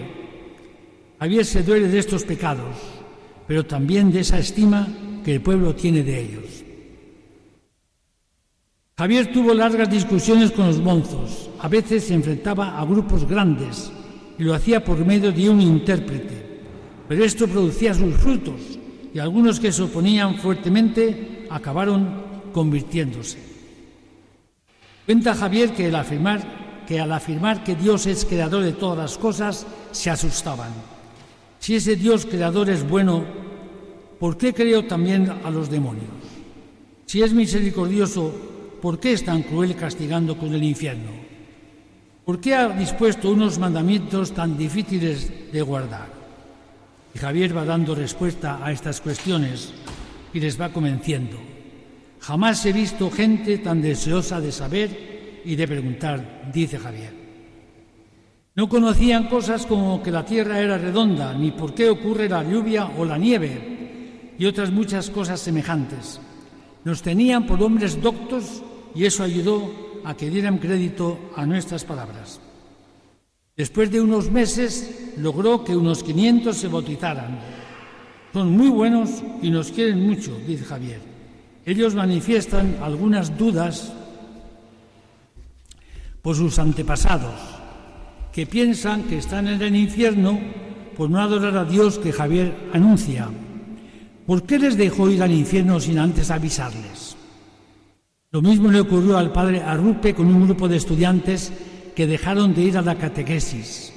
Javier 1.20 1.46
se 1.46 1.64
duele 1.64 1.88
de 1.88 1.98
estos 1.98 2.24
pecados, 2.26 2.78
pero 3.48 3.66
también 3.66 4.12
de 4.12 4.20
esa 4.20 4.38
estima 4.38 4.88
que 5.26 5.34
el 5.34 5.42
pueblo 5.42 5.74
tiene 5.74 6.04
de 6.04 6.22
ellos. 6.22 6.64
Javier 9.00 9.34
tuvo 9.34 9.56
largas 9.56 9.90
discusiones 9.90 10.52
con 10.52 10.68
los 10.68 10.80
monzos, 10.80 11.50
a 11.58 11.68
veces 11.68 12.04
se 12.04 12.14
enfrentaba 12.14 12.80
a 12.80 12.86
grupos 12.86 13.28
grandes 13.28 13.92
y 14.38 14.44
lo 14.44 14.54
hacía 14.54 14.86
por 14.86 15.04
medio 15.04 15.32
de 15.32 15.50
un 15.50 15.60
intérprete, 15.60 16.62
pero 17.08 17.24
esto 17.26 17.48
producía 17.48 17.96
sus 17.96 18.14
frutos 18.14 18.77
y 19.14 19.20
algunos 19.20 19.60
que 19.60 19.72
se 19.72 19.84
oponían 19.84 20.36
fuertemente 20.36 21.48
acabaron 21.50 22.52
convirtiéndose. 22.52 23.38
Cuenta 25.06 25.36
Javier 25.36 25.72
que 25.72 25.86
al 25.88 25.96
afirmar 25.96 26.86
que, 26.88 27.00
al 27.00 27.12
afirmar 27.12 27.64
que 27.64 27.76
Dios 27.76 28.08
es 28.08 28.26
creador 28.26 28.64
de 28.64 28.72
todas 28.74 28.98
las 28.98 29.18
cosas, 29.18 29.68
se 29.92 30.10
asustaban. 30.10 30.72
Si 31.60 31.76
ese 31.76 31.96
Dios 31.96 32.26
creador 32.26 32.70
es 32.70 32.88
bueno, 32.88 33.26
¿por 34.20 34.38
qué 34.38 34.54
creo 34.54 34.86
también 34.86 35.30
a 35.44 35.50
los 35.50 35.70
demonios? 35.70 36.08
Si 37.06 37.22
es 37.22 37.34
misericordioso, 37.34 38.32
¿por 38.82 39.00
qué 39.00 39.14
es 39.14 39.24
tan 39.24 39.44
cruel 39.44 39.76
castigando 39.76 40.38
con 40.38 40.54
el 40.54 40.64
infierno? 40.64 41.12
¿Por 42.26 42.40
qué 42.42 42.56
ha 42.56 42.70
dispuesto 42.70 43.30
unos 43.30 43.60
mandamientos 43.60 44.34
tan 44.34 44.58
difíciles 44.58 45.52
de 45.52 45.62
guardar? 45.62 46.17
Y 47.18 47.20
Javier 47.20 47.58
va 47.58 47.66
dando 47.66 47.96
respuesta 47.96 48.64
a 48.64 48.72
estas 48.72 49.02
cuestiones 49.02 49.74
y 50.36 50.40
les 50.40 50.62
va 50.62 50.70
convenciendo. 50.70 51.40
Jamás 52.22 52.64
he 52.68 52.72
visto 52.72 53.10
gente 53.10 53.58
tan 53.58 53.82
deseosa 53.82 54.40
de 54.40 54.52
saber 54.52 55.42
y 55.44 55.56
de 55.56 55.68
preguntar, 55.68 56.52
dice 56.54 56.78
Javier. 56.78 57.12
No 58.54 58.70
conocían 58.70 59.30
cosas 59.30 59.66
como 59.66 60.04
que 60.04 60.12
la 60.12 60.26
tierra 60.26 60.60
era 60.60 60.78
redonda, 60.78 61.34
ni 61.34 61.50
por 61.50 61.74
qué 61.74 61.90
ocurre 61.90 62.30
la 62.30 62.44
lluvia 62.44 62.86
o 62.86 63.04
la 63.04 63.18
nieve, 63.18 64.36
y 64.38 64.46
otras 64.46 64.70
muchas 64.70 65.10
cosas 65.10 65.40
semejantes. 65.40 66.22
Nos 66.84 67.02
tenían 67.02 67.48
por 67.48 67.64
hombres 67.64 68.00
doctos 68.00 68.62
y 68.94 69.06
eso 69.06 69.24
ayudó 69.24 70.02
a 70.06 70.14
que 70.14 70.30
dieran 70.30 70.60
crédito 70.60 71.32
a 71.36 71.48
nuestras 71.48 71.84
palabras. 71.84 72.40
Después 73.58 73.90
de 73.90 74.00
unos 74.00 74.30
meses 74.30 75.14
logró 75.18 75.64
que 75.64 75.76
unos 75.76 76.04
500 76.04 76.56
se 76.56 76.68
bautizaran. 76.68 77.40
Son 78.32 78.56
muy 78.56 78.70
buenos 78.70 79.24
y 79.42 79.50
nos 79.50 79.72
quieren 79.72 80.06
mucho, 80.06 80.38
dice 80.46 80.64
Javier. 80.64 81.00
Ellos 81.66 81.96
manifiestan 81.96 82.78
algunas 82.84 83.36
dudas 83.36 83.92
por 86.22 86.36
sus 86.36 86.60
antepasados, 86.60 87.34
que 88.32 88.46
piensan 88.46 89.04
que 89.04 89.18
están 89.18 89.48
en 89.48 89.60
el 89.60 89.76
infierno 89.76 90.40
por 90.96 91.10
no 91.10 91.20
adorar 91.20 91.58
a 91.58 91.66
Dios 91.66 91.98
que 91.98 92.14
Javier 92.14 92.54
anuncia. 92.74 93.28
¿Por 94.28 94.44
qué 94.44 94.60
les 94.60 94.78
dejó 94.78 95.10
ir 95.10 95.24
al 95.24 95.32
infierno 95.32 95.80
sin 95.80 95.98
antes 95.98 96.30
avisarles? 96.30 97.16
Lo 98.30 98.42
mismo 98.44 98.70
le 98.70 98.82
ocurrió 98.82 99.18
al 99.18 99.32
padre 99.32 99.64
Arrupe 99.64 100.14
con 100.14 100.28
un 100.28 100.46
grupo 100.46 100.68
de 100.68 100.78
estudiantes 100.78 101.52
que 101.98 102.06
dejaron 102.06 102.54
de 102.54 102.62
ir 102.62 102.78
a 102.78 102.84
la 102.84 102.94
catequesis. 102.94 103.92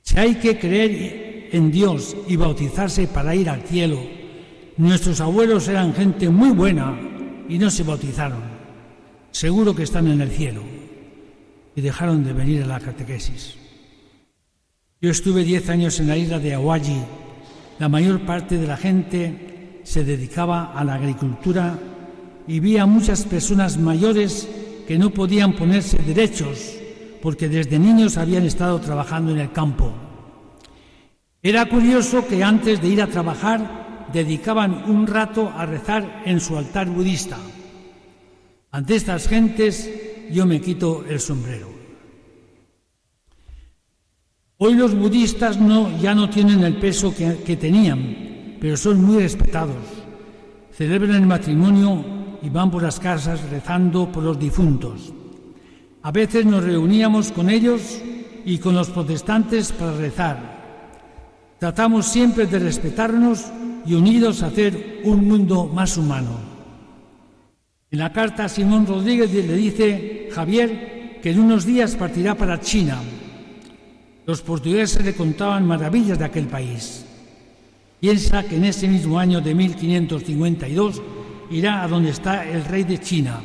Si 0.00 0.18
hay 0.18 0.36
que 0.36 0.58
creer 0.58 1.50
en 1.52 1.70
Dios 1.70 2.16
y 2.26 2.36
bautizarse 2.36 3.06
para 3.06 3.34
ir 3.34 3.50
al 3.50 3.60
cielo, 3.64 4.00
nuestros 4.78 5.20
abuelos 5.20 5.68
eran 5.68 5.92
gente 5.92 6.30
muy 6.30 6.52
buena 6.52 6.98
y 7.50 7.58
no 7.58 7.70
se 7.70 7.82
bautizaron. 7.82 8.40
Seguro 9.30 9.74
que 9.74 9.82
están 9.82 10.06
en 10.06 10.22
el 10.22 10.30
cielo 10.30 10.62
y 11.76 11.82
dejaron 11.82 12.24
de 12.24 12.32
venir 12.32 12.62
a 12.62 12.66
la 12.66 12.80
catequesis. 12.80 13.56
Yo 15.02 15.10
estuve 15.10 15.44
diez 15.44 15.68
años 15.68 16.00
en 16.00 16.08
la 16.08 16.16
isla 16.16 16.38
de 16.38 16.54
Awaji 16.54 16.96
la 17.78 17.90
mayor 17.90 18.24
parte 18.24 18.56
de 18.56 18.66
la 18.66 18.78
gente 18.78 19.80
se 19.82 20.02
dedicaba 20.02 20.72
a 20.72 20.82
la 20.82 20.94
agricultura 20.94 21.78
y 22.48 22.58
vi 22.60 22.78
a 22.78 22.86
muchas 22.86 23.26
personas 23.26 23.76
mayores 23.76 24.48
que 24.88 24.96
no 24.96 25.10
podían 25.10 25.52
ponerse 25.52 25.98
derechos 25.98 26.78
porque 27.22 27.48
desde 27.48 27.78
niños 27.78 28.18
habían 28.18 28.44
estado 28.44 28.80
trabajando 28.80 29.30
en 29.30 29.38
el 29.38 29.52
campo. 29.52 29.92
Era 31.40 31.66
curioso 31.66 32.26
que 32.26 32.42
antes 32.42 32.82
de 32.82 32.88
ir 32.88 33.00
a 33.00 33.06
trabajar 33.06 34.08
dedicaban 34.12 34.90
un 34.90 35.06
rato 35.06 35.48
a 35.48 35.64
rezar 35.64 36.22
en 36.26 36.40
su 36.40 36.58
altar 36.58 36.88
budista. 36.88 37.38
Ante 38.72 38.96
estas 38.96 39.28
gentes 39.28 39.88
yo 40.30 40.44
me 40.46 40.60
quito 40.60 41.04
el 41.08 41.20
sombrero. 41.20 41.70
Hoy 44.58 44.74
los 44.74 44.94
budistas 44.94 45.58
ya 46.00 46.14
no 46.14 46.28
tienen 46.28 46.62
el 46.64 46.76
peso 46.76 47.14
que 47.14 47.56
tenían, 47.56 48.56
pero 48.60 48.76
son 48.76 49.02
muy 49.02 49.22
respetados. 49.22 49.84
Celebran 50.72 51.16
el 51.16 51.26
matrimonio 51.26 52.04
y 52.42 52.48
van 52.48 52.70
por 52.70 52.82
las 52.82 52.98
casas 52.98 53.42
rezando 53.50 54.10
por 54.10 54.22
los 54.22 54.38
difuntos. 54.38 55.12
A 56.02 56.10
veces 56.10 56.44
nos 56.44 56.64
reuníamos 56.64 57.30
con 57.32 57.48
ellos 57.48 58.00
y 58.44 58.58
con 58.58 58.74
los 58.74 58.90
protestantes 58.90 59.72
para 59.72 59.92
rezar. 59.92 60.62
Tratamos 61.58 62.06
siempre 62.06 62.46
de 62.46 62.58
respetarnos 62.58 63.46
y 63.86 63.94
unidos 63.94 64.42
a 64.42 64.46
hacer 64.46 65.00
un 65.04 65.28
mundo 65.28 65.66
más 65.66 65.96
humano. 65.96 66.40
En 67.90 67.98
la 67.98 68.12
carta 68.12 68.46
a 68.46 68.48
Simón 68.48 68.86
Rodríguez 68.86 69.32
le 69.32 69.54
dice 69.54 70.28
Javier 70.32 71.20
que 71.22 71.30
en 71.30 71.40
unos 71.40 71.64
días 71.64 71.94
partirá 71.94 72.34
para 72.34 72.60
China 72.60 72.98
los 74.26 74.40
portugueses 74.40 75.04
le 75.04 75.14
contaban 75.14 75.66
maravillas 75.66 76.18
de 76.18 76.24
aquel 76.24 76.46
país. 76.46 77.04
Piensa 78.00 78.44
que 78.44 78.56
en 78.56 78.64
ese 78.64 78.86
mismo 78.86 79.18
año 79.18 79.40
de 79.40 79.54
1552 79.54 81.02
irá 81.50 81.82
a 81.82 81.88
donde 81.88 82.10
está 82.10 82.48
el 82.48 82.64
rey 82.64 82.84
de 82.84 82.98
China. 82.98 83.40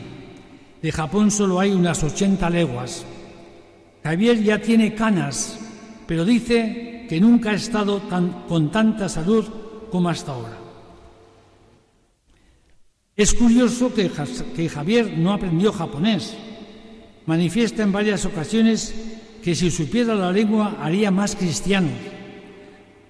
De 0.87 0.93
Japón 0.93 1.31
solo 1.31 1.59
hay 1.59 1.71
unas 1.71 2.01
80 2.01 2.49
leguas. 2.49 3.05
Javier 4.05 4.41
ya 4.41 4.61
tiene 4.61 4.95
canas, 4.95 5.59
pero 6.07 6.23
dice 6.23 7.05
que 7.09 7.19
nunca 7.19 7.49
ha 7.49 7.55
estado 7.55 8.01
con 8.47 8.71
tanta 8.71 9.09
salud 9.09 9.43
como 9.91 10.07
hasta 10.07 10.31
ahora. 10.31 10.57
Es 13.17 13.33
curioso 13.33 13.93
que, 13.93 14.09
que 14.55 14.69
Javier 14.69 15.17
no 15.17 15.33
aprendió 15.33 15.73
japonés. 15.73 16.37
Manifiesta 17.25 17.83
en 17.83 17.91
varias 17.91 18.23
ocasiones 18.23 18.95
que 19.43 19.55
si 19.55 19.69
supiera 19.69 20.15
la 20.15 20.31
lengua 20.31 20.77
haría 20.81 21.11
más 21.11 21.35
cristiano. 21.35 21.89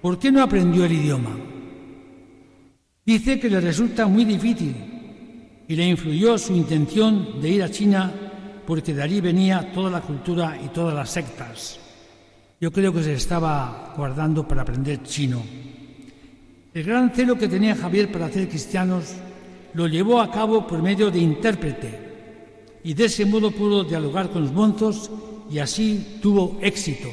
¿Por 0.02 0.18
qué 0.18 0.32
no 0.32 0.42
aprendió 0.42 0.84
el 0.84 0.94
idioma? 0.94 1.30
Dice 3.06 3.38
que 3.38 3.48
le 3.48 3.60
resulta 3.60 4.08
muy 4.08 4.24
difícil 4.24 4.97
y 5.68 5.76
le 5.76 5.86
influyó 5.86 6.38
su 6.38 6.54
intención 6.54 7.40
de 7.40 7.50
ir 7.50 7.62
a 7.62 7.70
China 7.70 8.12
porque 8.66 8.94
de 8.94 9.02
allí 9.02 9.20
venía 9.20 9.70
toda 9.72 9.90
la 9.90 10.00
cultura 10.00 10.58
y 10.64 10.68
todas 10.68 10.94
las 10.94 11.10
sectas. 11.10 11.78
Yo 12.60 12.72
creo 12.72 12.92
que 12.92 13.02
se 13.02 13.12
estaba 13.12 13.94
guardando 13.96 14.48
para 14.48 14.62
aprender 14.62 15.02
chino. 15.02 15.42
El 16.72 16.84
gran 16.84 17.10
celo 17.14 17.36
que 17.36 17.48
tenía 17.48 17.76
Javier 17.76 18.10
para 18.10 18.26
hacer 18.26 18.48
cristianos 18.48 19.14
lo 19.74 19.86
llevó 19.86 20.20
a 20.20 20.30
cabo 20.30 20.66
por 20.66 20.82
medio 20.82 21.10
de 21.10 21.18
intérprete 21.18 22.08
y 22.82 22.94
de 22.94 23.04
ese 23.04 23.26
modo 23.26 23.50
pudo 23.50 23.84
dialogar 23.84 24.30
con 24.30 24.42
los 24.42 24.52
monzos 24.52 25.10
y 25.50 25.58
así 25.58 26.18
tuvo 26.22 26.58
éxito. 26.62 27.08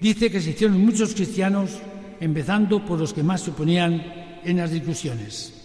Dice 0.00 0.30
que 0.30 0.40
se 0.40 0.50
hicieron 0.50 0.84
muchos 0.84 1.14
cristianos, 1.14 1.78
empezando 2.20 2.84
por 2.84 2.98
los 2.98 3.14
que 3.14 3.22
más 3.22 3.40
se 3.40 3.52
oponían 3.52 4.40
en 4.44 4.58
las 4.58 4.70
discusiones. 4.70 5.63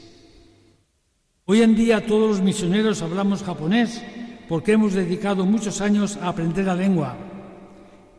Hoy 1.52 1.64
en 1.64 1.74
día 1.74 2.06
todos 2.06 2.30
los 2.30 2.42
misioneros 2.42 3.02
hablamos 3.02 3.42
japonés 3.42 4.04
porque 4.48 4.74
hemos 4.74 4.94
dedicado 4.94 5.48
muchos 5.48 5.82
años 5.82 6.16
a 6.18 6.30
aprender 6.30 6.64
la 6.64 6.76
lengua 6.76 7.18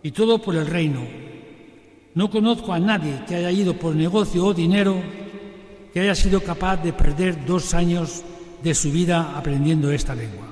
y 0.02 0.10
todo 0.10 0.42
por 0.42 0.56
el 0.56 0.66
reino. 0.66 1.06
No 2.16 2.28
conozco 2.28 2.72
a 2.72 2.80
nadie 2.80 3.22
que 3.28 3.36
haya 3.36 3.52
ido 3.52 3.78
por 3.78 3.94
negocio 3.94 4.46
o 4.46 4.52
dinero 4.52 5.00
que 5.94 6.00
haya 6.00 6.16
sido 6.16 6.42
capaz 6.42 6.78
de 6.78 6.92
perder 6.92 7.46
dos 7.46 7.72
años 7.72 8.24
de 8.64 8.74
su 8.74 8.90
vida 8.90 9.38
aprendiendo 9.38 9.92
esta 9.92 10.16
lengua. 10.16 10.48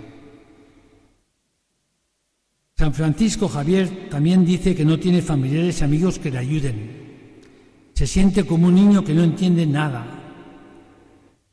San 2.76 2.94
Francisco 2.94 3.48
Javier 3.48 4.08
también 4.08 4.46
dice 4.46 4.76
que 4.76 4.84
no 4.84 5.00
tiene 5.00 5.20
familiares 5.20 5.80
y 5.80 5.84
amigos 5.84 6.20
que 6.20 6.30
le 6.30 6.38
ayuden. 6.38 6.90
Se 7.94 8.06
siente 8.06 8.46
como 8.46 8.68
un 8.68 8.76
niño 8.76 9.02
que 9.02 9.14
no 9.14 9.24
entiende 9.24 9.66
nada. 9.66 10.17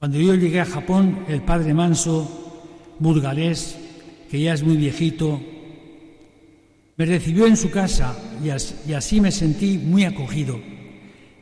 Cuando 0.06 0.20
yo 0.20 0.36
llegué 0.36 0.62
a 0.62 0.66
Japón, 0.66 1.26
el 1.28 1.42
padre 1.42 1.74
Manso, 1.74 2.30
burgalés, 3.00 3.76
que 4.30 4.40
ya 4.40 4.54
es 4.54 4.62
muy 4.62 4.78
viejito, 4.78 5.42
me 6.96 7.06
recibió 7.08 7.48
en 7.48 7.58
su 7.58 7.72
casa 7.72 8.16
y 8.88 8.94
así 8.94 9.20
me 9.20 9.32
sentí 9.32 9.80
muy 9.80 10.04
acogido. 10.04 10.60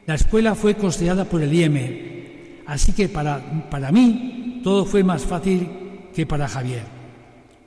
La 0.05 0.15
escuela 0.15 0.55
fue 0.55 0.75
costeada 0.75 1.25
por 1.25 1.41
el 1.41 1.53
IEM, 1.53 2.63
así 2.65 2.93
que 2.93 3.09
para, 3.09 3.69
para 3.69 3.91
mí 3.91 4.61
todo 4.63 4.85
fue 4.85 5.03
más 5.03 5.23
fácil 5.23 5.67
que 6.15 6.25
para 6.25 6.47
Javier 6.47 6.83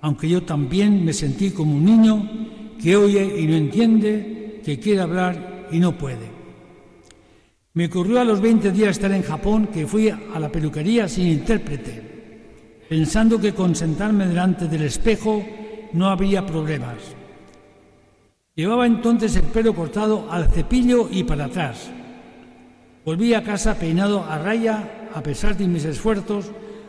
aunque 0.01 0.31
yo 0.31 0.45
también 0.45 1.05
me 1.05 1.13
sentí 1.13 1.51
como 1.51 1.75
un 1.75 1.85
niño 1.85 2.27
que 2.81 2.97
oye 2.97 3.39
y 3.39 3.47
no 3.47 3.57
entiende, 3.57 4.63
que 4.65 4.79
quiere 4.79 5.03
hablar 5.03 5.69
y 5.71 5.79
no 5.79 5.99
puede. 5.99 6.36
Me 7.77 7.89
ocurrió 7.89 8.23
a 8.23 8.25
los 8.25 8.41
20 8.41 8.73
días 8.73 8.93
estar 8.93 9.13
en 9.13 9.23
Japón 9.23 9.67
que 9.67 9.87
fui 9.87 10.09
a 10.09 10.41
la 10.41 10.51
peluquería 10.51 11.07
sin 11.11 11.27
intérprete, 11.27 12.87
pensando 12.89 13.39
que 13.39 13.53
con 13.53 13.77
sentarme 13.77 14.27
delante 14.27 14.67
del 14.67 14.85
espejo 14.85 15.45
no 15.93 16.09
habría 16.09 16.47
problemas. 16.47 16.97
Llevaba 18.55 18.87
entonces 18.87 19.37
el 19.37 19.43
pelo 19.43 19.75
cortado 19.75 20.27
al 20.31 20.49
cepillo 20.49 21.11
y 21.13 21.25
para 21.25 21.45
atrás. 21.45 21.91
Volví 23.05 23.35
a 23.35 23.43
casa 23.43 23.79
peinado 23.79 24.25
a 24.25 24.39
raya 24.39 25.11
a 25.13 25.23
pesar 25.23 25.55
de 25.55 25.69
mis 25.69 25.85
esfuerzos 25.85 26.47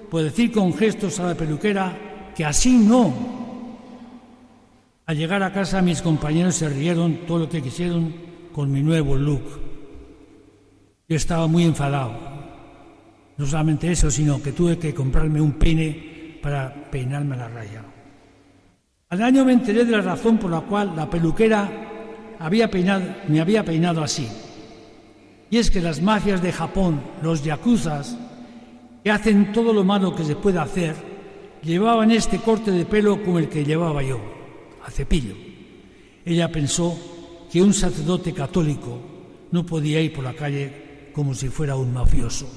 por 0.10 0.24
decir 0.24 0.54
con 0.54 0.74
gestos 0.74 1.20
a 1.20 1.26
la 1.26 1.36
peluquera 1.36 2.32
que 2.34 2.46
así 2.46 2.78
no, 2.78 3.14
Al 5.06 5.18
llegar 5.18 5.44
a 5.44 5.52
casa 5.52 5.82
mis 5.82 6.02
compañeros 6.02 6.56
se 6.56 6.70
rieron 6.70 7.26
todo 7.28 7.40
lo 7.40 7.50
que 7.50 7.62
quisieron 7.62 8.14
con 8.54 8.72
mi 8.72 8.82
nuevo 8.82 9.18
look. 9.18 9.67
Yo 11.10 11.16
estaba 11.16 11.48
muy 11.48 11.64
enfadado. 11.64 12.12
No 13.38 13.46
solamente 13.46 13.90
eso, 13.90 14.12
sino 14.12 14.42
que 14.42 14.52
tuve 14.52 14.78
que 14.78 14.94
comprarme 14.94 15.40
un 15.40 15.54
peine 15.54 16.40
para 16.42 16.90
peinarme 16.92 17.38
la 17.38 17.48
raya. 17.48 17.82
Al 19.10 19.22
año 19.22 19.46
me 19.46 19.54
enteré 19.54 19.86
de 19.86 19.92
la 19.92 20.02
razón 20.02 20.38
por 20.38 20.52
la 20.52 20.62
cual 20.62 20.94
la 20.98 21.10
peluquera 21.10 22.36
había 22.40 22.70
peinado, 22.70 23.06
me 23.30 23.40
había 23.40 23.64
peinado 23.64 24.04
así. 24.04 24.28
Y 25.50 25.58
es 25.58 25.72
que 25.72 25.80
las 25.80 26.02
mafias 26.02 26.42
de 26.42 26.52
Japón, 26.52 27.02
los 27.22 27.42
yakuzas, 27.42 28.18
que 29.02 29.10
hacen 29.10 29.54
todo 29.54 29.72
lo 29.72 29.86
malo 29.86 30.14
que 30.14 30.26
se 30.26 30.36
puede 30.36 30.60
hacer, 30.60 30.94
llevaban 31.64 32.12
este 32.12 32.40
corte 32.40 32.72
de 32.72 32.84
pelo 32.84 33.24
como 33.24 33.40
el 33.40 33.48
que 33.48 33.64
llevaba 33.64 34.04
yo, 34.04 34.20
a 34.86 34.92
cepillo. 34.92 35.36
Ella 36.26 36.52
pensó 36.52 37.00
que 37.50 37.62
un 37.62 37.74
sacerdote 37.74 38.34
católico 38.34 39.00
no 39.54 39.66
podía 39.66 40.02
ir 40.02 40.12
por 40.12 40.26
la 40.26 40.34
calle 40.34 40.87
como 41.18 41.34
si 41.34 41.50
fuera 41.50 41.76
un 41.76 41.92
mafioso. 41.92 42.48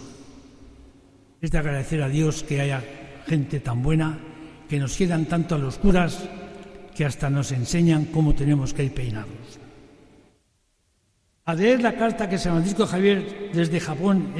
Es 1.40 1.50
de 1.50 1.56
agradecer 1.56 2.02
a 2.02 2.10
Dios 2.10 2.42
que 2.42 2.60
haya 2.60 2.84
gente 3.26 3.58
tan 3.58 3.82
buena 3.82 4.18
que 4.68 4.78
nos 4.78 4.98
quedan 4.98 5.24
tanto 5.24 5.54
a 5.54 5.58
los 5.58 5.78
curas 5.78 6.28
que 6.94 7.06
hasta 7.06 7.30
nos 7.30 7.52
enseñan 7.52 8.04
cómo 8.12 8.34
tenemos 8.34 8.74
que 8.74 8.84
ir 8.84 8.92
peinados. 8.92 9.32
Al 11.46 11.56
leer 11.56 11.80
la 11.80 11.94
carta 11.94 12.28
que 12.28 12.36
San 12.36 12.52
Francisco 12.52 12.86
Javier 12.86 13.50
desde 13.54 13.80
Japón, 13.80 14.34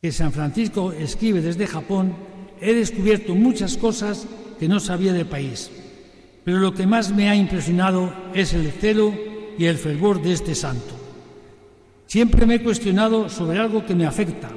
que 0.00 0.12
San 0.12 0.30
Francisco 0.30 0.92
escribe 0.92 1.40
desde 1.40 1.66
Japón, 1.66 2.14
he 2.60 2.72
descubierto 2.72 3.34
muchas 3.34 3.76
cosas 3.76 4.28
que 4.60 4.68
no 4.68 4.78
sabía 4.78 5.12
del 5.12 5.26
país. 5.26 5.72
Pero 6.44 6.58
lo 6.58 6.72
que 6.72 6.86
más 6.86 7.10
me 7.10 7.28
ha 7.28 7.34
impresionado 7.34 8.14
es 8.32 8.54
el 8.54 8.70
celo 8.70 9.12
y 9.58 9.64
el 9.64 9.76
fervor 9.76 10.22
de 10.22 10.34
este 10.34 10.54
santo. 10.54 10.99
Siempre 12.10 12.44
me 12.44 12.56
he 12.56 12.62
cuestionado 12.64 13.28
sobre 13.28 13.60
algo 13.60 13.86
que 13.86 13.94
me 13.94 14.04
afecta. 14.04 14.48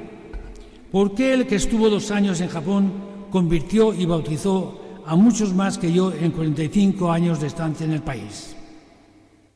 ¿Por 0.90 1.14
qué 1.14 1.32
el 1.32 1.46
que 1.46 1.54
estuvo 1.54 1.88
dos 1.88 2.10
años 2.10 2.40
en 2.40 2.48
Japón 2.48 2.92
convirtió 3.30 3.94
y 3.94 4.06
bautizó 4.06 4.80
a 5.06 5.14
muchos 5.14 5.54
más 5.54 5.78
que 5.78 5.92
yo 5.92 6.12
en 6.12 6.32
45 6.32 7.12
años 7.12 7.40
de 7.40 7.46
estancia 7.46 7.86
en 7.86 7.92
el 7.92 8.02
país? 8.02 8.56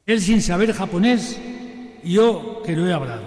Él 0.06 0.20
sin 0.20 0.40
saber 0.42 0.72
japonés 0.74 1.40
y 2.04 2.12
yo 2.12 2.62
que 2.64 2.76
lo 2.76 2.86
he 2.86 2.92
hablado. 2.92 3.24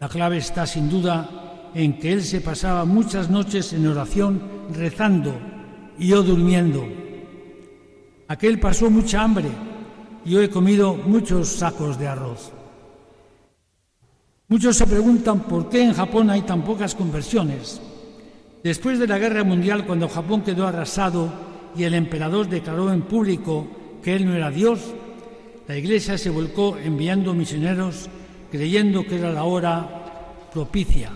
La 0.00 0.08
clave 0.08 0.38
está 0.38 0.66
sin 0.66 0.90
duda 0.90 1.70
en 1.72 2.00
que 2.00 2.14
él 2.14 2.24
se 2.24 2.40
pasaba 2.40 2.84
muchas 2.84 3.30
noches 3.30 3.72
en 3.74 3.86
oración 3.86 4.42
rezando 4.72 5.34
y 6.00 6.08
yo 6.08 6.24
durmiendo. 6.24 6.84
Aquel 8.26 8.58
pasó 8.58 8.90
mucha 8.90 9.22
hambre 9.22 9.50
y 10.24 10.30
yo 10.30 10.42
he 10.42 10.50
comido 10.50 10.94
muchos 10.94 11.46
sacos 11.46 11.96
de 11.96 12.08
arroz. 12.08 12.50
Muchos 14.52 14.76
se 14.76 14.86
preguntan 14.86 15.44
por 15.44 15.70
qué 15.70 15.82
en 15.82 15.94
Japón 15.94 16.28
hay 16.28 16.42
tan 16.42 16.60
pocas 16.60 16.94
conversiones. 16.94 17.80
Después 18.62 18.98
de 18.98 19.06
la 19.06 19.18
guerra 19.18 19.44
mundial, 19.44 19.86
cuando 19.86 20.10
Japón 20.10 20.42
quedó 20.42 20.66
arrasado 20.66 21.32
y 21.74 21.84
el 21.84 21.94
emperador 21.94 22.50
declaró 22.50 22.92
en 22.92 23.00
público 23.00 23.66
que 24.02 24.14
él 24.14 24.26
no 24.26 24.34
era 24.34 24.50
Dios, 24.50 24.80
la 25.66 25.78
Iglesia 25.78 26.18
se 26.18 26.28
volcó 26.28 26.76
enviando 26.76 27.32
misioneros 27.32 28.10
creyendo 28.50 29.06
que 29.06 29.16
era 29.16 29.32
la 29.32 29.44
hora 29.44 30.48
propicia. 30.52 31.12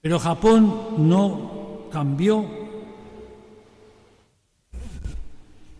Pero 0.00 0.18
Japón 0.18 0.94
no 0.96 1.90
cambió 1.92 2.42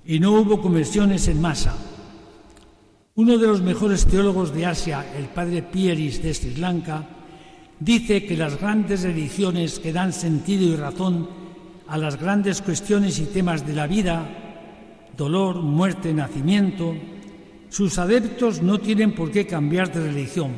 y 0.05 0.21
no 0.21 0.33
hubo 0.33 0.61
conversiones 0.61 1.27
en 1.29 1.41
masa. 1.41 1.86
Uno 3.17 3.39
de 3.39 3.47
los 3.47 3.63
mejores 3.63 4.05
teólogos 4.05 4.53
de 4.53 4.67
Asia, 4.67 5.07
el 5.17 5.25
padre 5.25 5.63
Pieris 5.63 6.23
de 6.23 6.35
Sri 6.35 6.57
Lanka, 6.57 7.03
dice 7.81 8.27
que 8.27 8.37
las 8.37 8.61
grandes 8.61 9.05
religiones 9.05 9.79
que 9.79 9.91
dan 9.91 10.13
sentido 10.13 10.65
y 10.65 10.77
razón 10.77 11.27
a 11.89 11.97
las 11.97 12.21
grandes 12.21 12.61
cuestiones 12.61 13.19
y 13.19 13.25
temas 13.25 13.67
de 13.67 13.73
la 13.73 13.87
vida 13.87 14.29
dolor, 15.17 15.63
muerte, 15.63 16.13
nacimiento, 16.13 16.95
sus 17.71 17.97
adeptos 17.99 18.61
no 18.61 18.81
tienen 18.81 19.15
por 19.15 19.31
qué 19.31 19.47
cambiar 19.47 19.91
de 19.91 20.13
religión, 20.13 20.53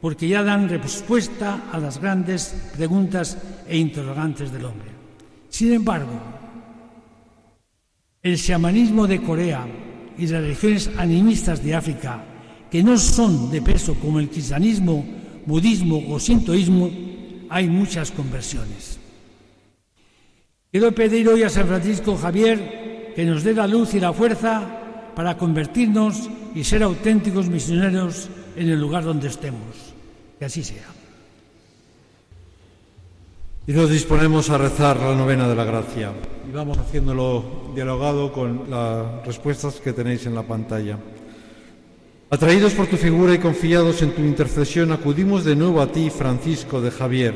porque 0.00 0.28
ya 0.28 0.44
dan 0.44 0.68
respuesta 0.68 1.64
a 1.72 1.78
las 1.80 2.00
grandes 2.00 2.70
preguntas 2.76 3.36
e 3.66 3.76
interrogantes 3.76 4.52
del 4.52 4.66
hombre. 4.66 4.90
Sin 5.48 5.72
embargo, 5.72 6.20
el 8.22 8.38
xamanismo 8.38 9.08
de 9.08 9.20
Corea 9.20 9.66
y 10.18 10.26
las 10.26 10.42
religiones 10.42 10.90
animistas 10.96 11.62
de 11.62 11.74
África, 11.74 12.24
que 12.70 12.82
no 12.82 12.96
son 12.98 13.50
de 13.50 13.62
peso 13.62 13.94
como 13.94 14.20
el 14.20 14.28
cristianismo, 14.28 15.04
budismo 15.46 16.02
o 16.08 16.18
sintoísmo, 16.18 16.90
hay 17.50 17.68
muchas 17.68 18.10
conversiones. 18.10 18.98
Quiero 20.70 20.92
pedir 20.92 21.28
hoy 21.28 21.42
a 21.42 21.50
San 21.50 21.68
Francisco 21.68 22.16
Javier 22.16 23.12
que 23.14 23.24
nos 23.24 23.44
dé 23.44 23.54
la 23.54 23.66
luz 23.66 23.94
y 23.94 24.00
la 24.00 24.12
fuerza 24.12 25.12
para 25.14 25.36
convertirnos 25.36 26.28
y 26.54 26.64
ser 26.64 26.82
auténticos 26.82 27.48
misioneros 27.48 28.28
en 28.56 28.68
el 28.68 28.80
lugar 28.80 29.04
donde 29.04 29.28
estemos. 29.28 29.94
Que 30.38 30.46
así 30.46 30.64
sea. 30.64 31.03
Y 33.66 33.72
nos 33.72 33.88
disponemos 33.88 34.50
a 34.50 34.58
rezar 34.58 35.00
la 35.00 35.14
novena 35.14 35.48
de 35.48 35.54
la 35.54 35.64
gracia. 35.64 36.12
Y 36.46 36.52
vamos 36.52 36.76
haciéndolo 36.76 37.72
dialogado 37.74 38.30
con 38.30 38.68
las 38.68 39.24
respuestas 39.24 39.76
que 39.76 39.94
tenéis 39.94 40.26
en 40.26 40.34
la 40.34 40.42
pantalla. 40.42 40.98
Atraídos 42.28 42.74
por 42.74 42.88
tu 42.88 42.98
figura 42.98 43.32
y 43.32 43.38
confiados 43.38 44.02
en 44.02 44.12
tu 44.12 44.20
intercesión, 44.20 44.92
acudimos 44.92 45.44
de 45.44 45.56
nuevo 45.56 45.80
a 45.80 45.90
ti, 45.90 46.10
Francisco 46.10 46.82
de 46.82 46.90
Javier. 46.90 47.34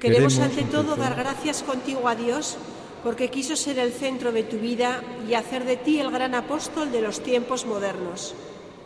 Queremos, 0.00 0.38
ante 0.38 0.62
todo 0.62 0.96
dar 0.96 1.14
gracias 1.14 1.62
contigo 1.62 2.08
a 2.08 2.14
Dios 2.14 2.56
porque 3.02 3.28
quiso 3.28 3.54
ser 3.54 3.78
el 3.78 3.92
centro 3.92 4.32
de 4.32 4.44
tu 4.44 4.56
vida 4.56 5.02
y 5.28 5.34
hacer 5.34 5.66
de 5.66 5.76
ti 5.76 6.00
el 6.00 6.10
gran 6.10 6.34
apóstol 6.34 6.90
de 6.90 7.02
los 7.02 7.22
tiempos 7.22 7.66
modernos. 7.66 8.34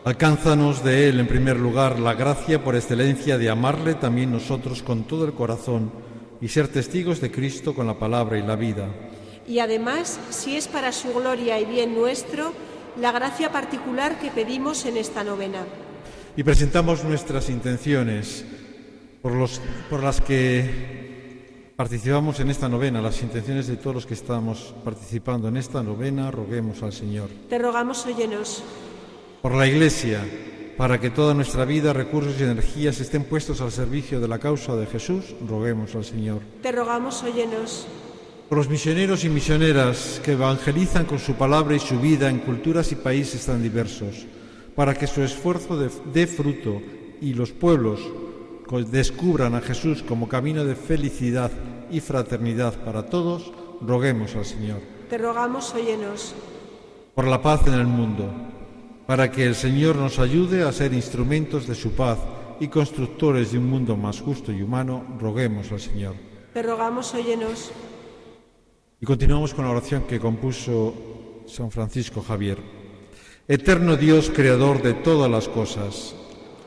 Alcánzanos 0.04 0.82
de 0.82 1.08
Él, 1.08 1.20
en 1.20 1.28
primer 1.28 1.56
lugar, 1.56 2.00
la 2.00 2.14
gracia 2.14 2.64
por 2.64 2.74
excelencia 2.74 3.38
de 3.38 3.48
amarle 3.48 3.94
también 3.94 4.32
nosotros 4.32 4.82
con 4.82 5.04
todo 5.04 5.24
el 5.24 5.34
corazón 5.34 6.08
y 6.40 6.48
ser 6.48 6.68
testigos 6.68 7.20
de 7.20 7.30
Cristo 7.30 7.74
con 7.74 7.86
la 7.86 7.98
palabra 7.98 8.38
y 8.38 8.42
la 8.42 8.56
vida. 8.56 8.88
Y 9.46 9.60
además, 9.60 10.20
si 10.30 10.56
es 10.56 10.68
para 10.68 10.92
su 10.92 11.12
gloria 11.12 11.58
y 11.58 11.64
bien 11.64 11.94
nuestro, 11.94 12.52
la 13.00 13.12
gracia 13.12 13.50
particular 13.50 14.18
que 14.18 14.30
pedimos 14.30 14.84
en 14.84 14.96
esta 14.96 15.24
novena. 15.24 15.64
Y 16.36 16.42
presentamos 16.42 17.04
nuestras 17.04 17.48
intenciones 17.48 18.44
por, 19.22 19.32
los, 19.32 19.60
por 19.88 20.02
las 20.02 20.20
que 20.20 20.98
Participamos 21.78 22.40
en 22.40 22.50
esta 22.50 22.68
novena, 22.68 23.00
las 23.00 23.22
intenciones 23.22 23.68
de 23.68 23.76
todos 23.76 23.94
los 23.94 24.04
que 24.04 24.14
estamos 24.14 24.74
participando 24.84 25.46
en 25.46 25.56
esta 25.56 25.80
novena, 25.80 26.28
roguemos 26.28 26.82
al 26.82 26.92
Señor. 26.92 27.28
Te 27.48 27.56
rogamos, 27.56 28.04
óyenos. 28.04 28.64
Por 29.40 29.54
la 29.54 29.64
Iglesia, 29.64 30.26
para 30.78 31.00
que 31.00 31.10
toda 31.10 31.34
nuestra 31.34 31.64
vida, 31.64 31.92
recursos 31.92 32.38
y 32.38 32.44
energías 32.44 33.00
estén 33.00 33.24
puestos 33.24 33.60
al 33.60 33.72
servicio 33.72 34.20
de 34.20 34.28
la 34.28 34.38
causa 34.38 34.76
de 34.76 34.86
Jesús, 34.86 35.34
roguemos 35.46 35.96
al 35.96 36.04
Señor. 36.04 36.38
Te 36.62 36.70
rogamos, 36.70 37.20
óyenos. 37.24 37.88
Por 38.48 38.58
los 38.58 38.68
misioneros 38.68 39.24
y 39.24 39.28
misioneras 39.28 40.20
que 40.24 40.32
evangelizan 40.32 41.04
con 41.04 41.18
su 41.18 41.34
palabra 41.34 41.74
y 41.74 41.80
su 41.80 41.98
vida 41.98 42.30
en 42.30 42.38
culturas 42.38 42.92
y 42.92 42.94
países 42.94 43.44
tan 43.44 43.60
diversos, 43.60 44.24
para 44.76 44.94
que 44.94 45.08
su 45.08 45.20
esfuerzo 45.20 45.76
dé 45.76 46.26
fruto 46.28 46.80
y 47.20 47.34
los 47.34 47.50
pueblos 47.50 47.98
descubran 48.88 49.56
a 49.56 49.60
Jesús 49.60 50.04
como 50.04 50.28
camino 50.28 50.64
de 50.64 50.76
felicidad 50.76 51.50
y 51.90 51.98
fraternidad 51.98 52.74
para 52.84 53.06
todos, 53.06 53.50
roguemos 53.80 54.36
al 54.36 54.44
Señor. 54.44 54.80
Te 55.10 55.18
rogamos, 55.18 55.74
óyenos. 55.74 56.34
Por 57.16 57.26
la 57.26 57.42
paz 57.42 57.66
en 57.66 57.74
el 57.74 57.86
mundo, 57.88 58.30
para 59.08 59.30
que 59.30 59.46
el 59.46 59.54
Señor 59.54 59.96
nos 59.96 60.18
ayude 60.18 60.64
a 60.64 60.70
ser 60.70 60.92
instrumentos 60.92 61.66
de 61.66 61.74
su 61.74 61.92
paz 61.92 62.18
y 62.60 62.68
constructores 62.68 63.52
de 63.52 63.58
un 63.58 63.64
mundo 63.64 63.96
más 63.96 64.20
justo 64.20 64.52
y 64.52 64.60
humano, 64.60 65.02
roguemos 65.18 65.72
al 65.72 65.80
Señor. 65.80 66.14
Te 66.52 66.62
rogamos, 66.62 67.14
óyenos. 67.14 67.70
Y 69.00 69.06
continuamos 69.06 69.54
con 69.54 69.64
la 69.64 69.70
oración 69.70 70.02
que 70.02 70.20
compuso 70.20 70.92
San 71.46 71.70
Francisco 71.70 72.20
Javier. 72.20 72.58
Eterno 73.48 73.96
Dios, 73.96 74.30
creador 74.30 74.82
de 74.82 74.92
todas 74.92 75.30
las 75.30 75.48
cosas, 75.48 76.14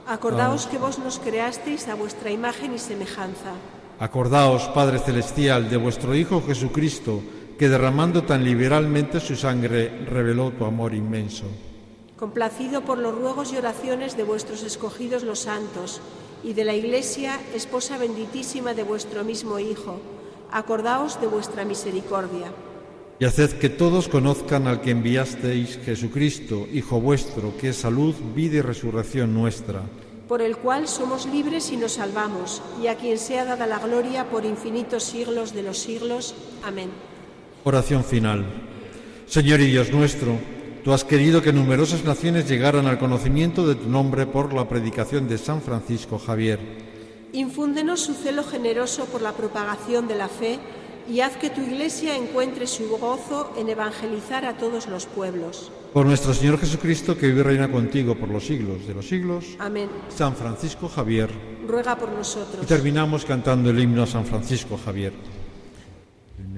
Acordaos 0.07 0.65
que 0.65 0.79
vos 0.79 0.97
nos 0.97 1.19
creasteis 1.19 1.87
a 1.89 1.93
vuestra 1.93 2.31
imagen 2.31 2.73
y 2.73 2.79
semejanza. 2.79 3.53
Acordaos, 3.99 4.63
Padre 4.73 4.97
Celestial, 4.97 5.69
de 5.69 5.77
vuestro 5.77 6.15
Hijo 6.15 6.41
Jesucristo, 6.41 7.21
que 7.59 7.69
derramando 7.69 8.23
tan 8.23 8.43
liberalmente 8.43 9.19
su 9.19 9.35
sangre 9.35 10.05
reveló 10.09 10.49
tu 10.49 10.65
amor 10.65 10.95
inmenso. 10.95 11.45
Complacido 12.21 12.81
por 12.81 12.99
los 12.99 13.15
ruegos 13.15 13.51
y 13.51 13.57
oraciones 13.57 14.15
de 14.15 14.21
vuestros 14.21 14.61
escogidos 14.61 15.23
los 15.23 15.39
santos 15.39 16.01
y 16.43 16.53
de 16.53 16.63
la 16.65 16.75
Iglesia, 16.75 17.39
esposa 17.55 17.97
benditísima 17.97 18.75
de 18.75 18.83
vuestro 18.83 19.23
mismo 19.23 19.57
Hijo, 19.57 19.99
acordaos 20.51 21.19
de 21.19 21.25
vuestra 21.25 21.65
misericordia. 21.65 22.53
Y 23.17 23.25
haced 23.25 23.53
que 23.53 23.69
todos 23.69 24.07
conozcan 24.07 24.67
al 24.67 24.81
que 24.81 24.91
enviasteis, 24.91 25.79
Jesucristo, 25.83 26.67
Hijo 26.71 27.01
vuestro, 27.01 27.57
que 27.57 27.69
es 27.69 27.77
salud, 27.77 28.13
vida 28.35 28.57
y 28.57 28.61
resurrección 28.61 29.33
nuestra. 29.33 29.81
Por 30.27 30.43
el 30.43 30.57
cual 30.57 30.87
somos 30.87 31.25
libres 31.25 31.71
y 31.71 31.77
nos 31.77 31.93
salvamos, 31.93 32.61
y 32.83 32.85
a 32.85 32.97
quien 32.97 33.17
sea 33.17 33.45
dada 33.45 33.65
la 33.65 33.79
gloria 33.79 34.29
por 34.29 34.45
infinitos 34.45 35.05
siglos 35.05 35.55
de 35.55 35.63
los 35.63 35.79
siglos. 35.79 36.35
Amén. 36.63 36.91
Oración 37.63 38.03
final. 38.03 38.45
Señor 39.25 39.59
y 39.59 39.71
Dios 39.71 39.91
nuestro, 39.91 40.37
tú 40.83 40.93
has 40.93 41.03
querido 41.03 41.41
que 41.41 41.53
numerosas 41.53 42.03
naciones 42.03 42.49
llegaran 42.49 42.87
al 42.87 42.99
conocimiento 42.99 43.67
de 43.67 43.75
tu 43.75 43.89
nombre 43.89 44.25
por 44.25 44.53
la 44.53 44.67
predicación 44.67 45.27
de 45.27 45.37
San 45.37 45.61
Francisco 45.61 46.19
Javier. 46.19 46.59
Infúndenos 47.33 48.01
su 48.01 48.13
celo 48.13 48.43
generoso 48.43 49.05
por 49.05 49.21
la 49.21 49.33
propagación 49.33 50.07
de 50.07 50.15
la 50.15 50.27
fe 50.27 50.59
y 51.09 51.21
haz 51.21 51.37
que 51.37 51.49
tu 51.49 51.61
Iglesia 51.61 52.15
encuentre 52.15 52.67
su 52.67 52.89
gozo 52.89 53.53
en 53.57 53.69
evangelizar 53.69 54.45
a 54.45 54.57
todos 54.57 54.87
los 54.87 55.05
pueblos. 55.05 55.71
Por 55.93 56.05
nuestro 56.05 56.33
Señor 56.33 56.57
Jesucristo, 56.57 57.17
que 57.17 57.27
vive 57.27 57.41
y 57.41 57.43
reina 57.43 57.71
contigo 57.71 58.15
por 58.15 58.29
los 58.29 58.45
siglos 58.45 58.87
de 58.87 58.93
los 58.93 59.07
siglos. 59.07 59.45
Amén. 59.59 59.89
San 60.09 60.35
Francisco 60.35 60.87
Javier. 60.87 61.29
Ruega 61.67 61.97
por 61.97 62.09
nosotros. 62.09 62.63
Y 62.63 62.65
terminamos 62.65 63.25
cantando 63.25 63.69
el 63.69 63.79
himno 63.79 64.03
a 64.03 64.07
San 64.07 64.25
Francisco 64.25 64.79
Javier. 64.83 65.13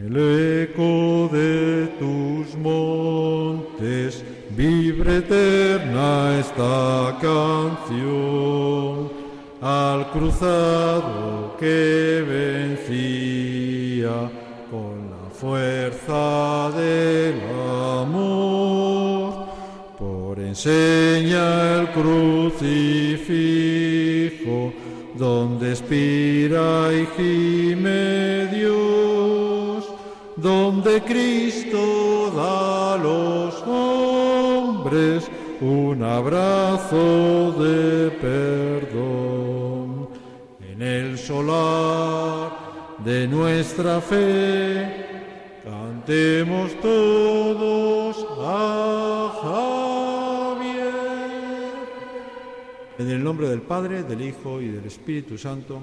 El 0.06 0.18
eco 0.18 1.30
de 1.32 1.88
tus 1.98 2.58
montes 2.58 4.22
vibre 4.50 5.20
eterna 5.20 6.40
esta 6.42 7.18
canción 7.22 9.10
al 9.62 10.12
cruzado 10.12 11.56
que 11.58 12.22
vencía 12.84 14.30
con 14.70 15.10
la 15.10 15.30
fuerza 15.32 16.70
del 16.76 17.36
amor. 18.02 19.46
Por 19.98 20.38
enseña 20.38 21.80
el 21.80 21.88
crucifijo 21.92 23.24
donde 25.16 25.70
expira 25.70 26.92
y 26.92 27.06
Dios, 27.18 27.73
donde 30.44 31.02
Cristo 31.02 32.30
da 32.36 32.96
a 32.96 32.98
los 32.98 33.64
hombres 33.66 35.32
un 35.62 36.04
abrazo 36.04 37.54
de 37.54 38.12
perdón. 38.12 40.10
En 40.70 40.82
el 40.82 41.18
solar 41.18 42.52
de 43.06 43.26
nuestra 43.26 44.02
fe, 44.02 45.06
cantemos 45.64 46.74
todos 46.82 48.28
a 48.42 49.32
Javier. 50.58 50.92
En 53.00 53.10
el 53.10 53.24
nombre 53.24 53.48
del 53.48 53.62
Padre, 53.62 54.04
del 54.04 54.22
Hijo 54.22 54.60
y 54.60 54.68
del 54.68 54.86
Espíritu 54.86 55.38
Santo. 55.38 55.80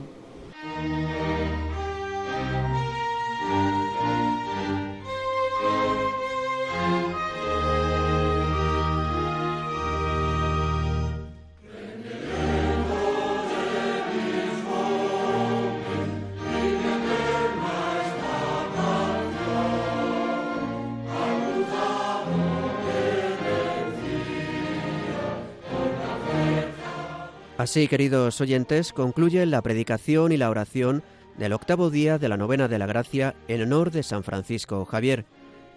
Así, 27.60 27.88
queridos 27.88 28.40
oyentes, 28.40 28.94
concluye 28.94 29.44
la 29.44 29.60
predicación 29.60 30.32
y 30.32 30.38
la 30.38 30.48
oración 30.48 31.02
del 31.36 31.52
octavo 31.52 31.90
día 31.90 32.16
de 32.16 32.30
la 32.30 32.38
novena 32.38 32.68
de 32.68 32.78
la 32.78 32.86
gracia 32.86 33.34
en 33.48 33.60
honor 33.60 33.90
de 33.90 34.02
San 34.02 34.24
Francisco 34.24 34.86
Javier. 34.86 35.26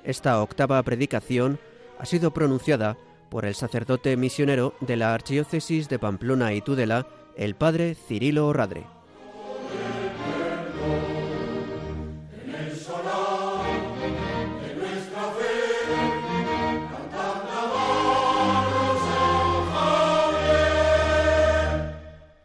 Esta 0.05 0.41
octava 0.41 0.81
predicación 0.83 1.59
ha 1.99 2.05
sido 2.05 2.31
pronunciada 2.31 2.95
por 3.29 3.43
el 3.43 3.53
sacerdote 3.53 4.15
misionero 4.15 4.75
de 4.79 4.95
la 4.95 5.13
Archidiócesis 5.13 5.89
de 5.89 5.99
Pamplona 5.99 6.53
y 6.53 6.61
Tudela, 6.61 7.05
el 7.35 7.53
padre 7.53 7.95
Cirilo 7.95 8.53
Radre. 8.53 8.85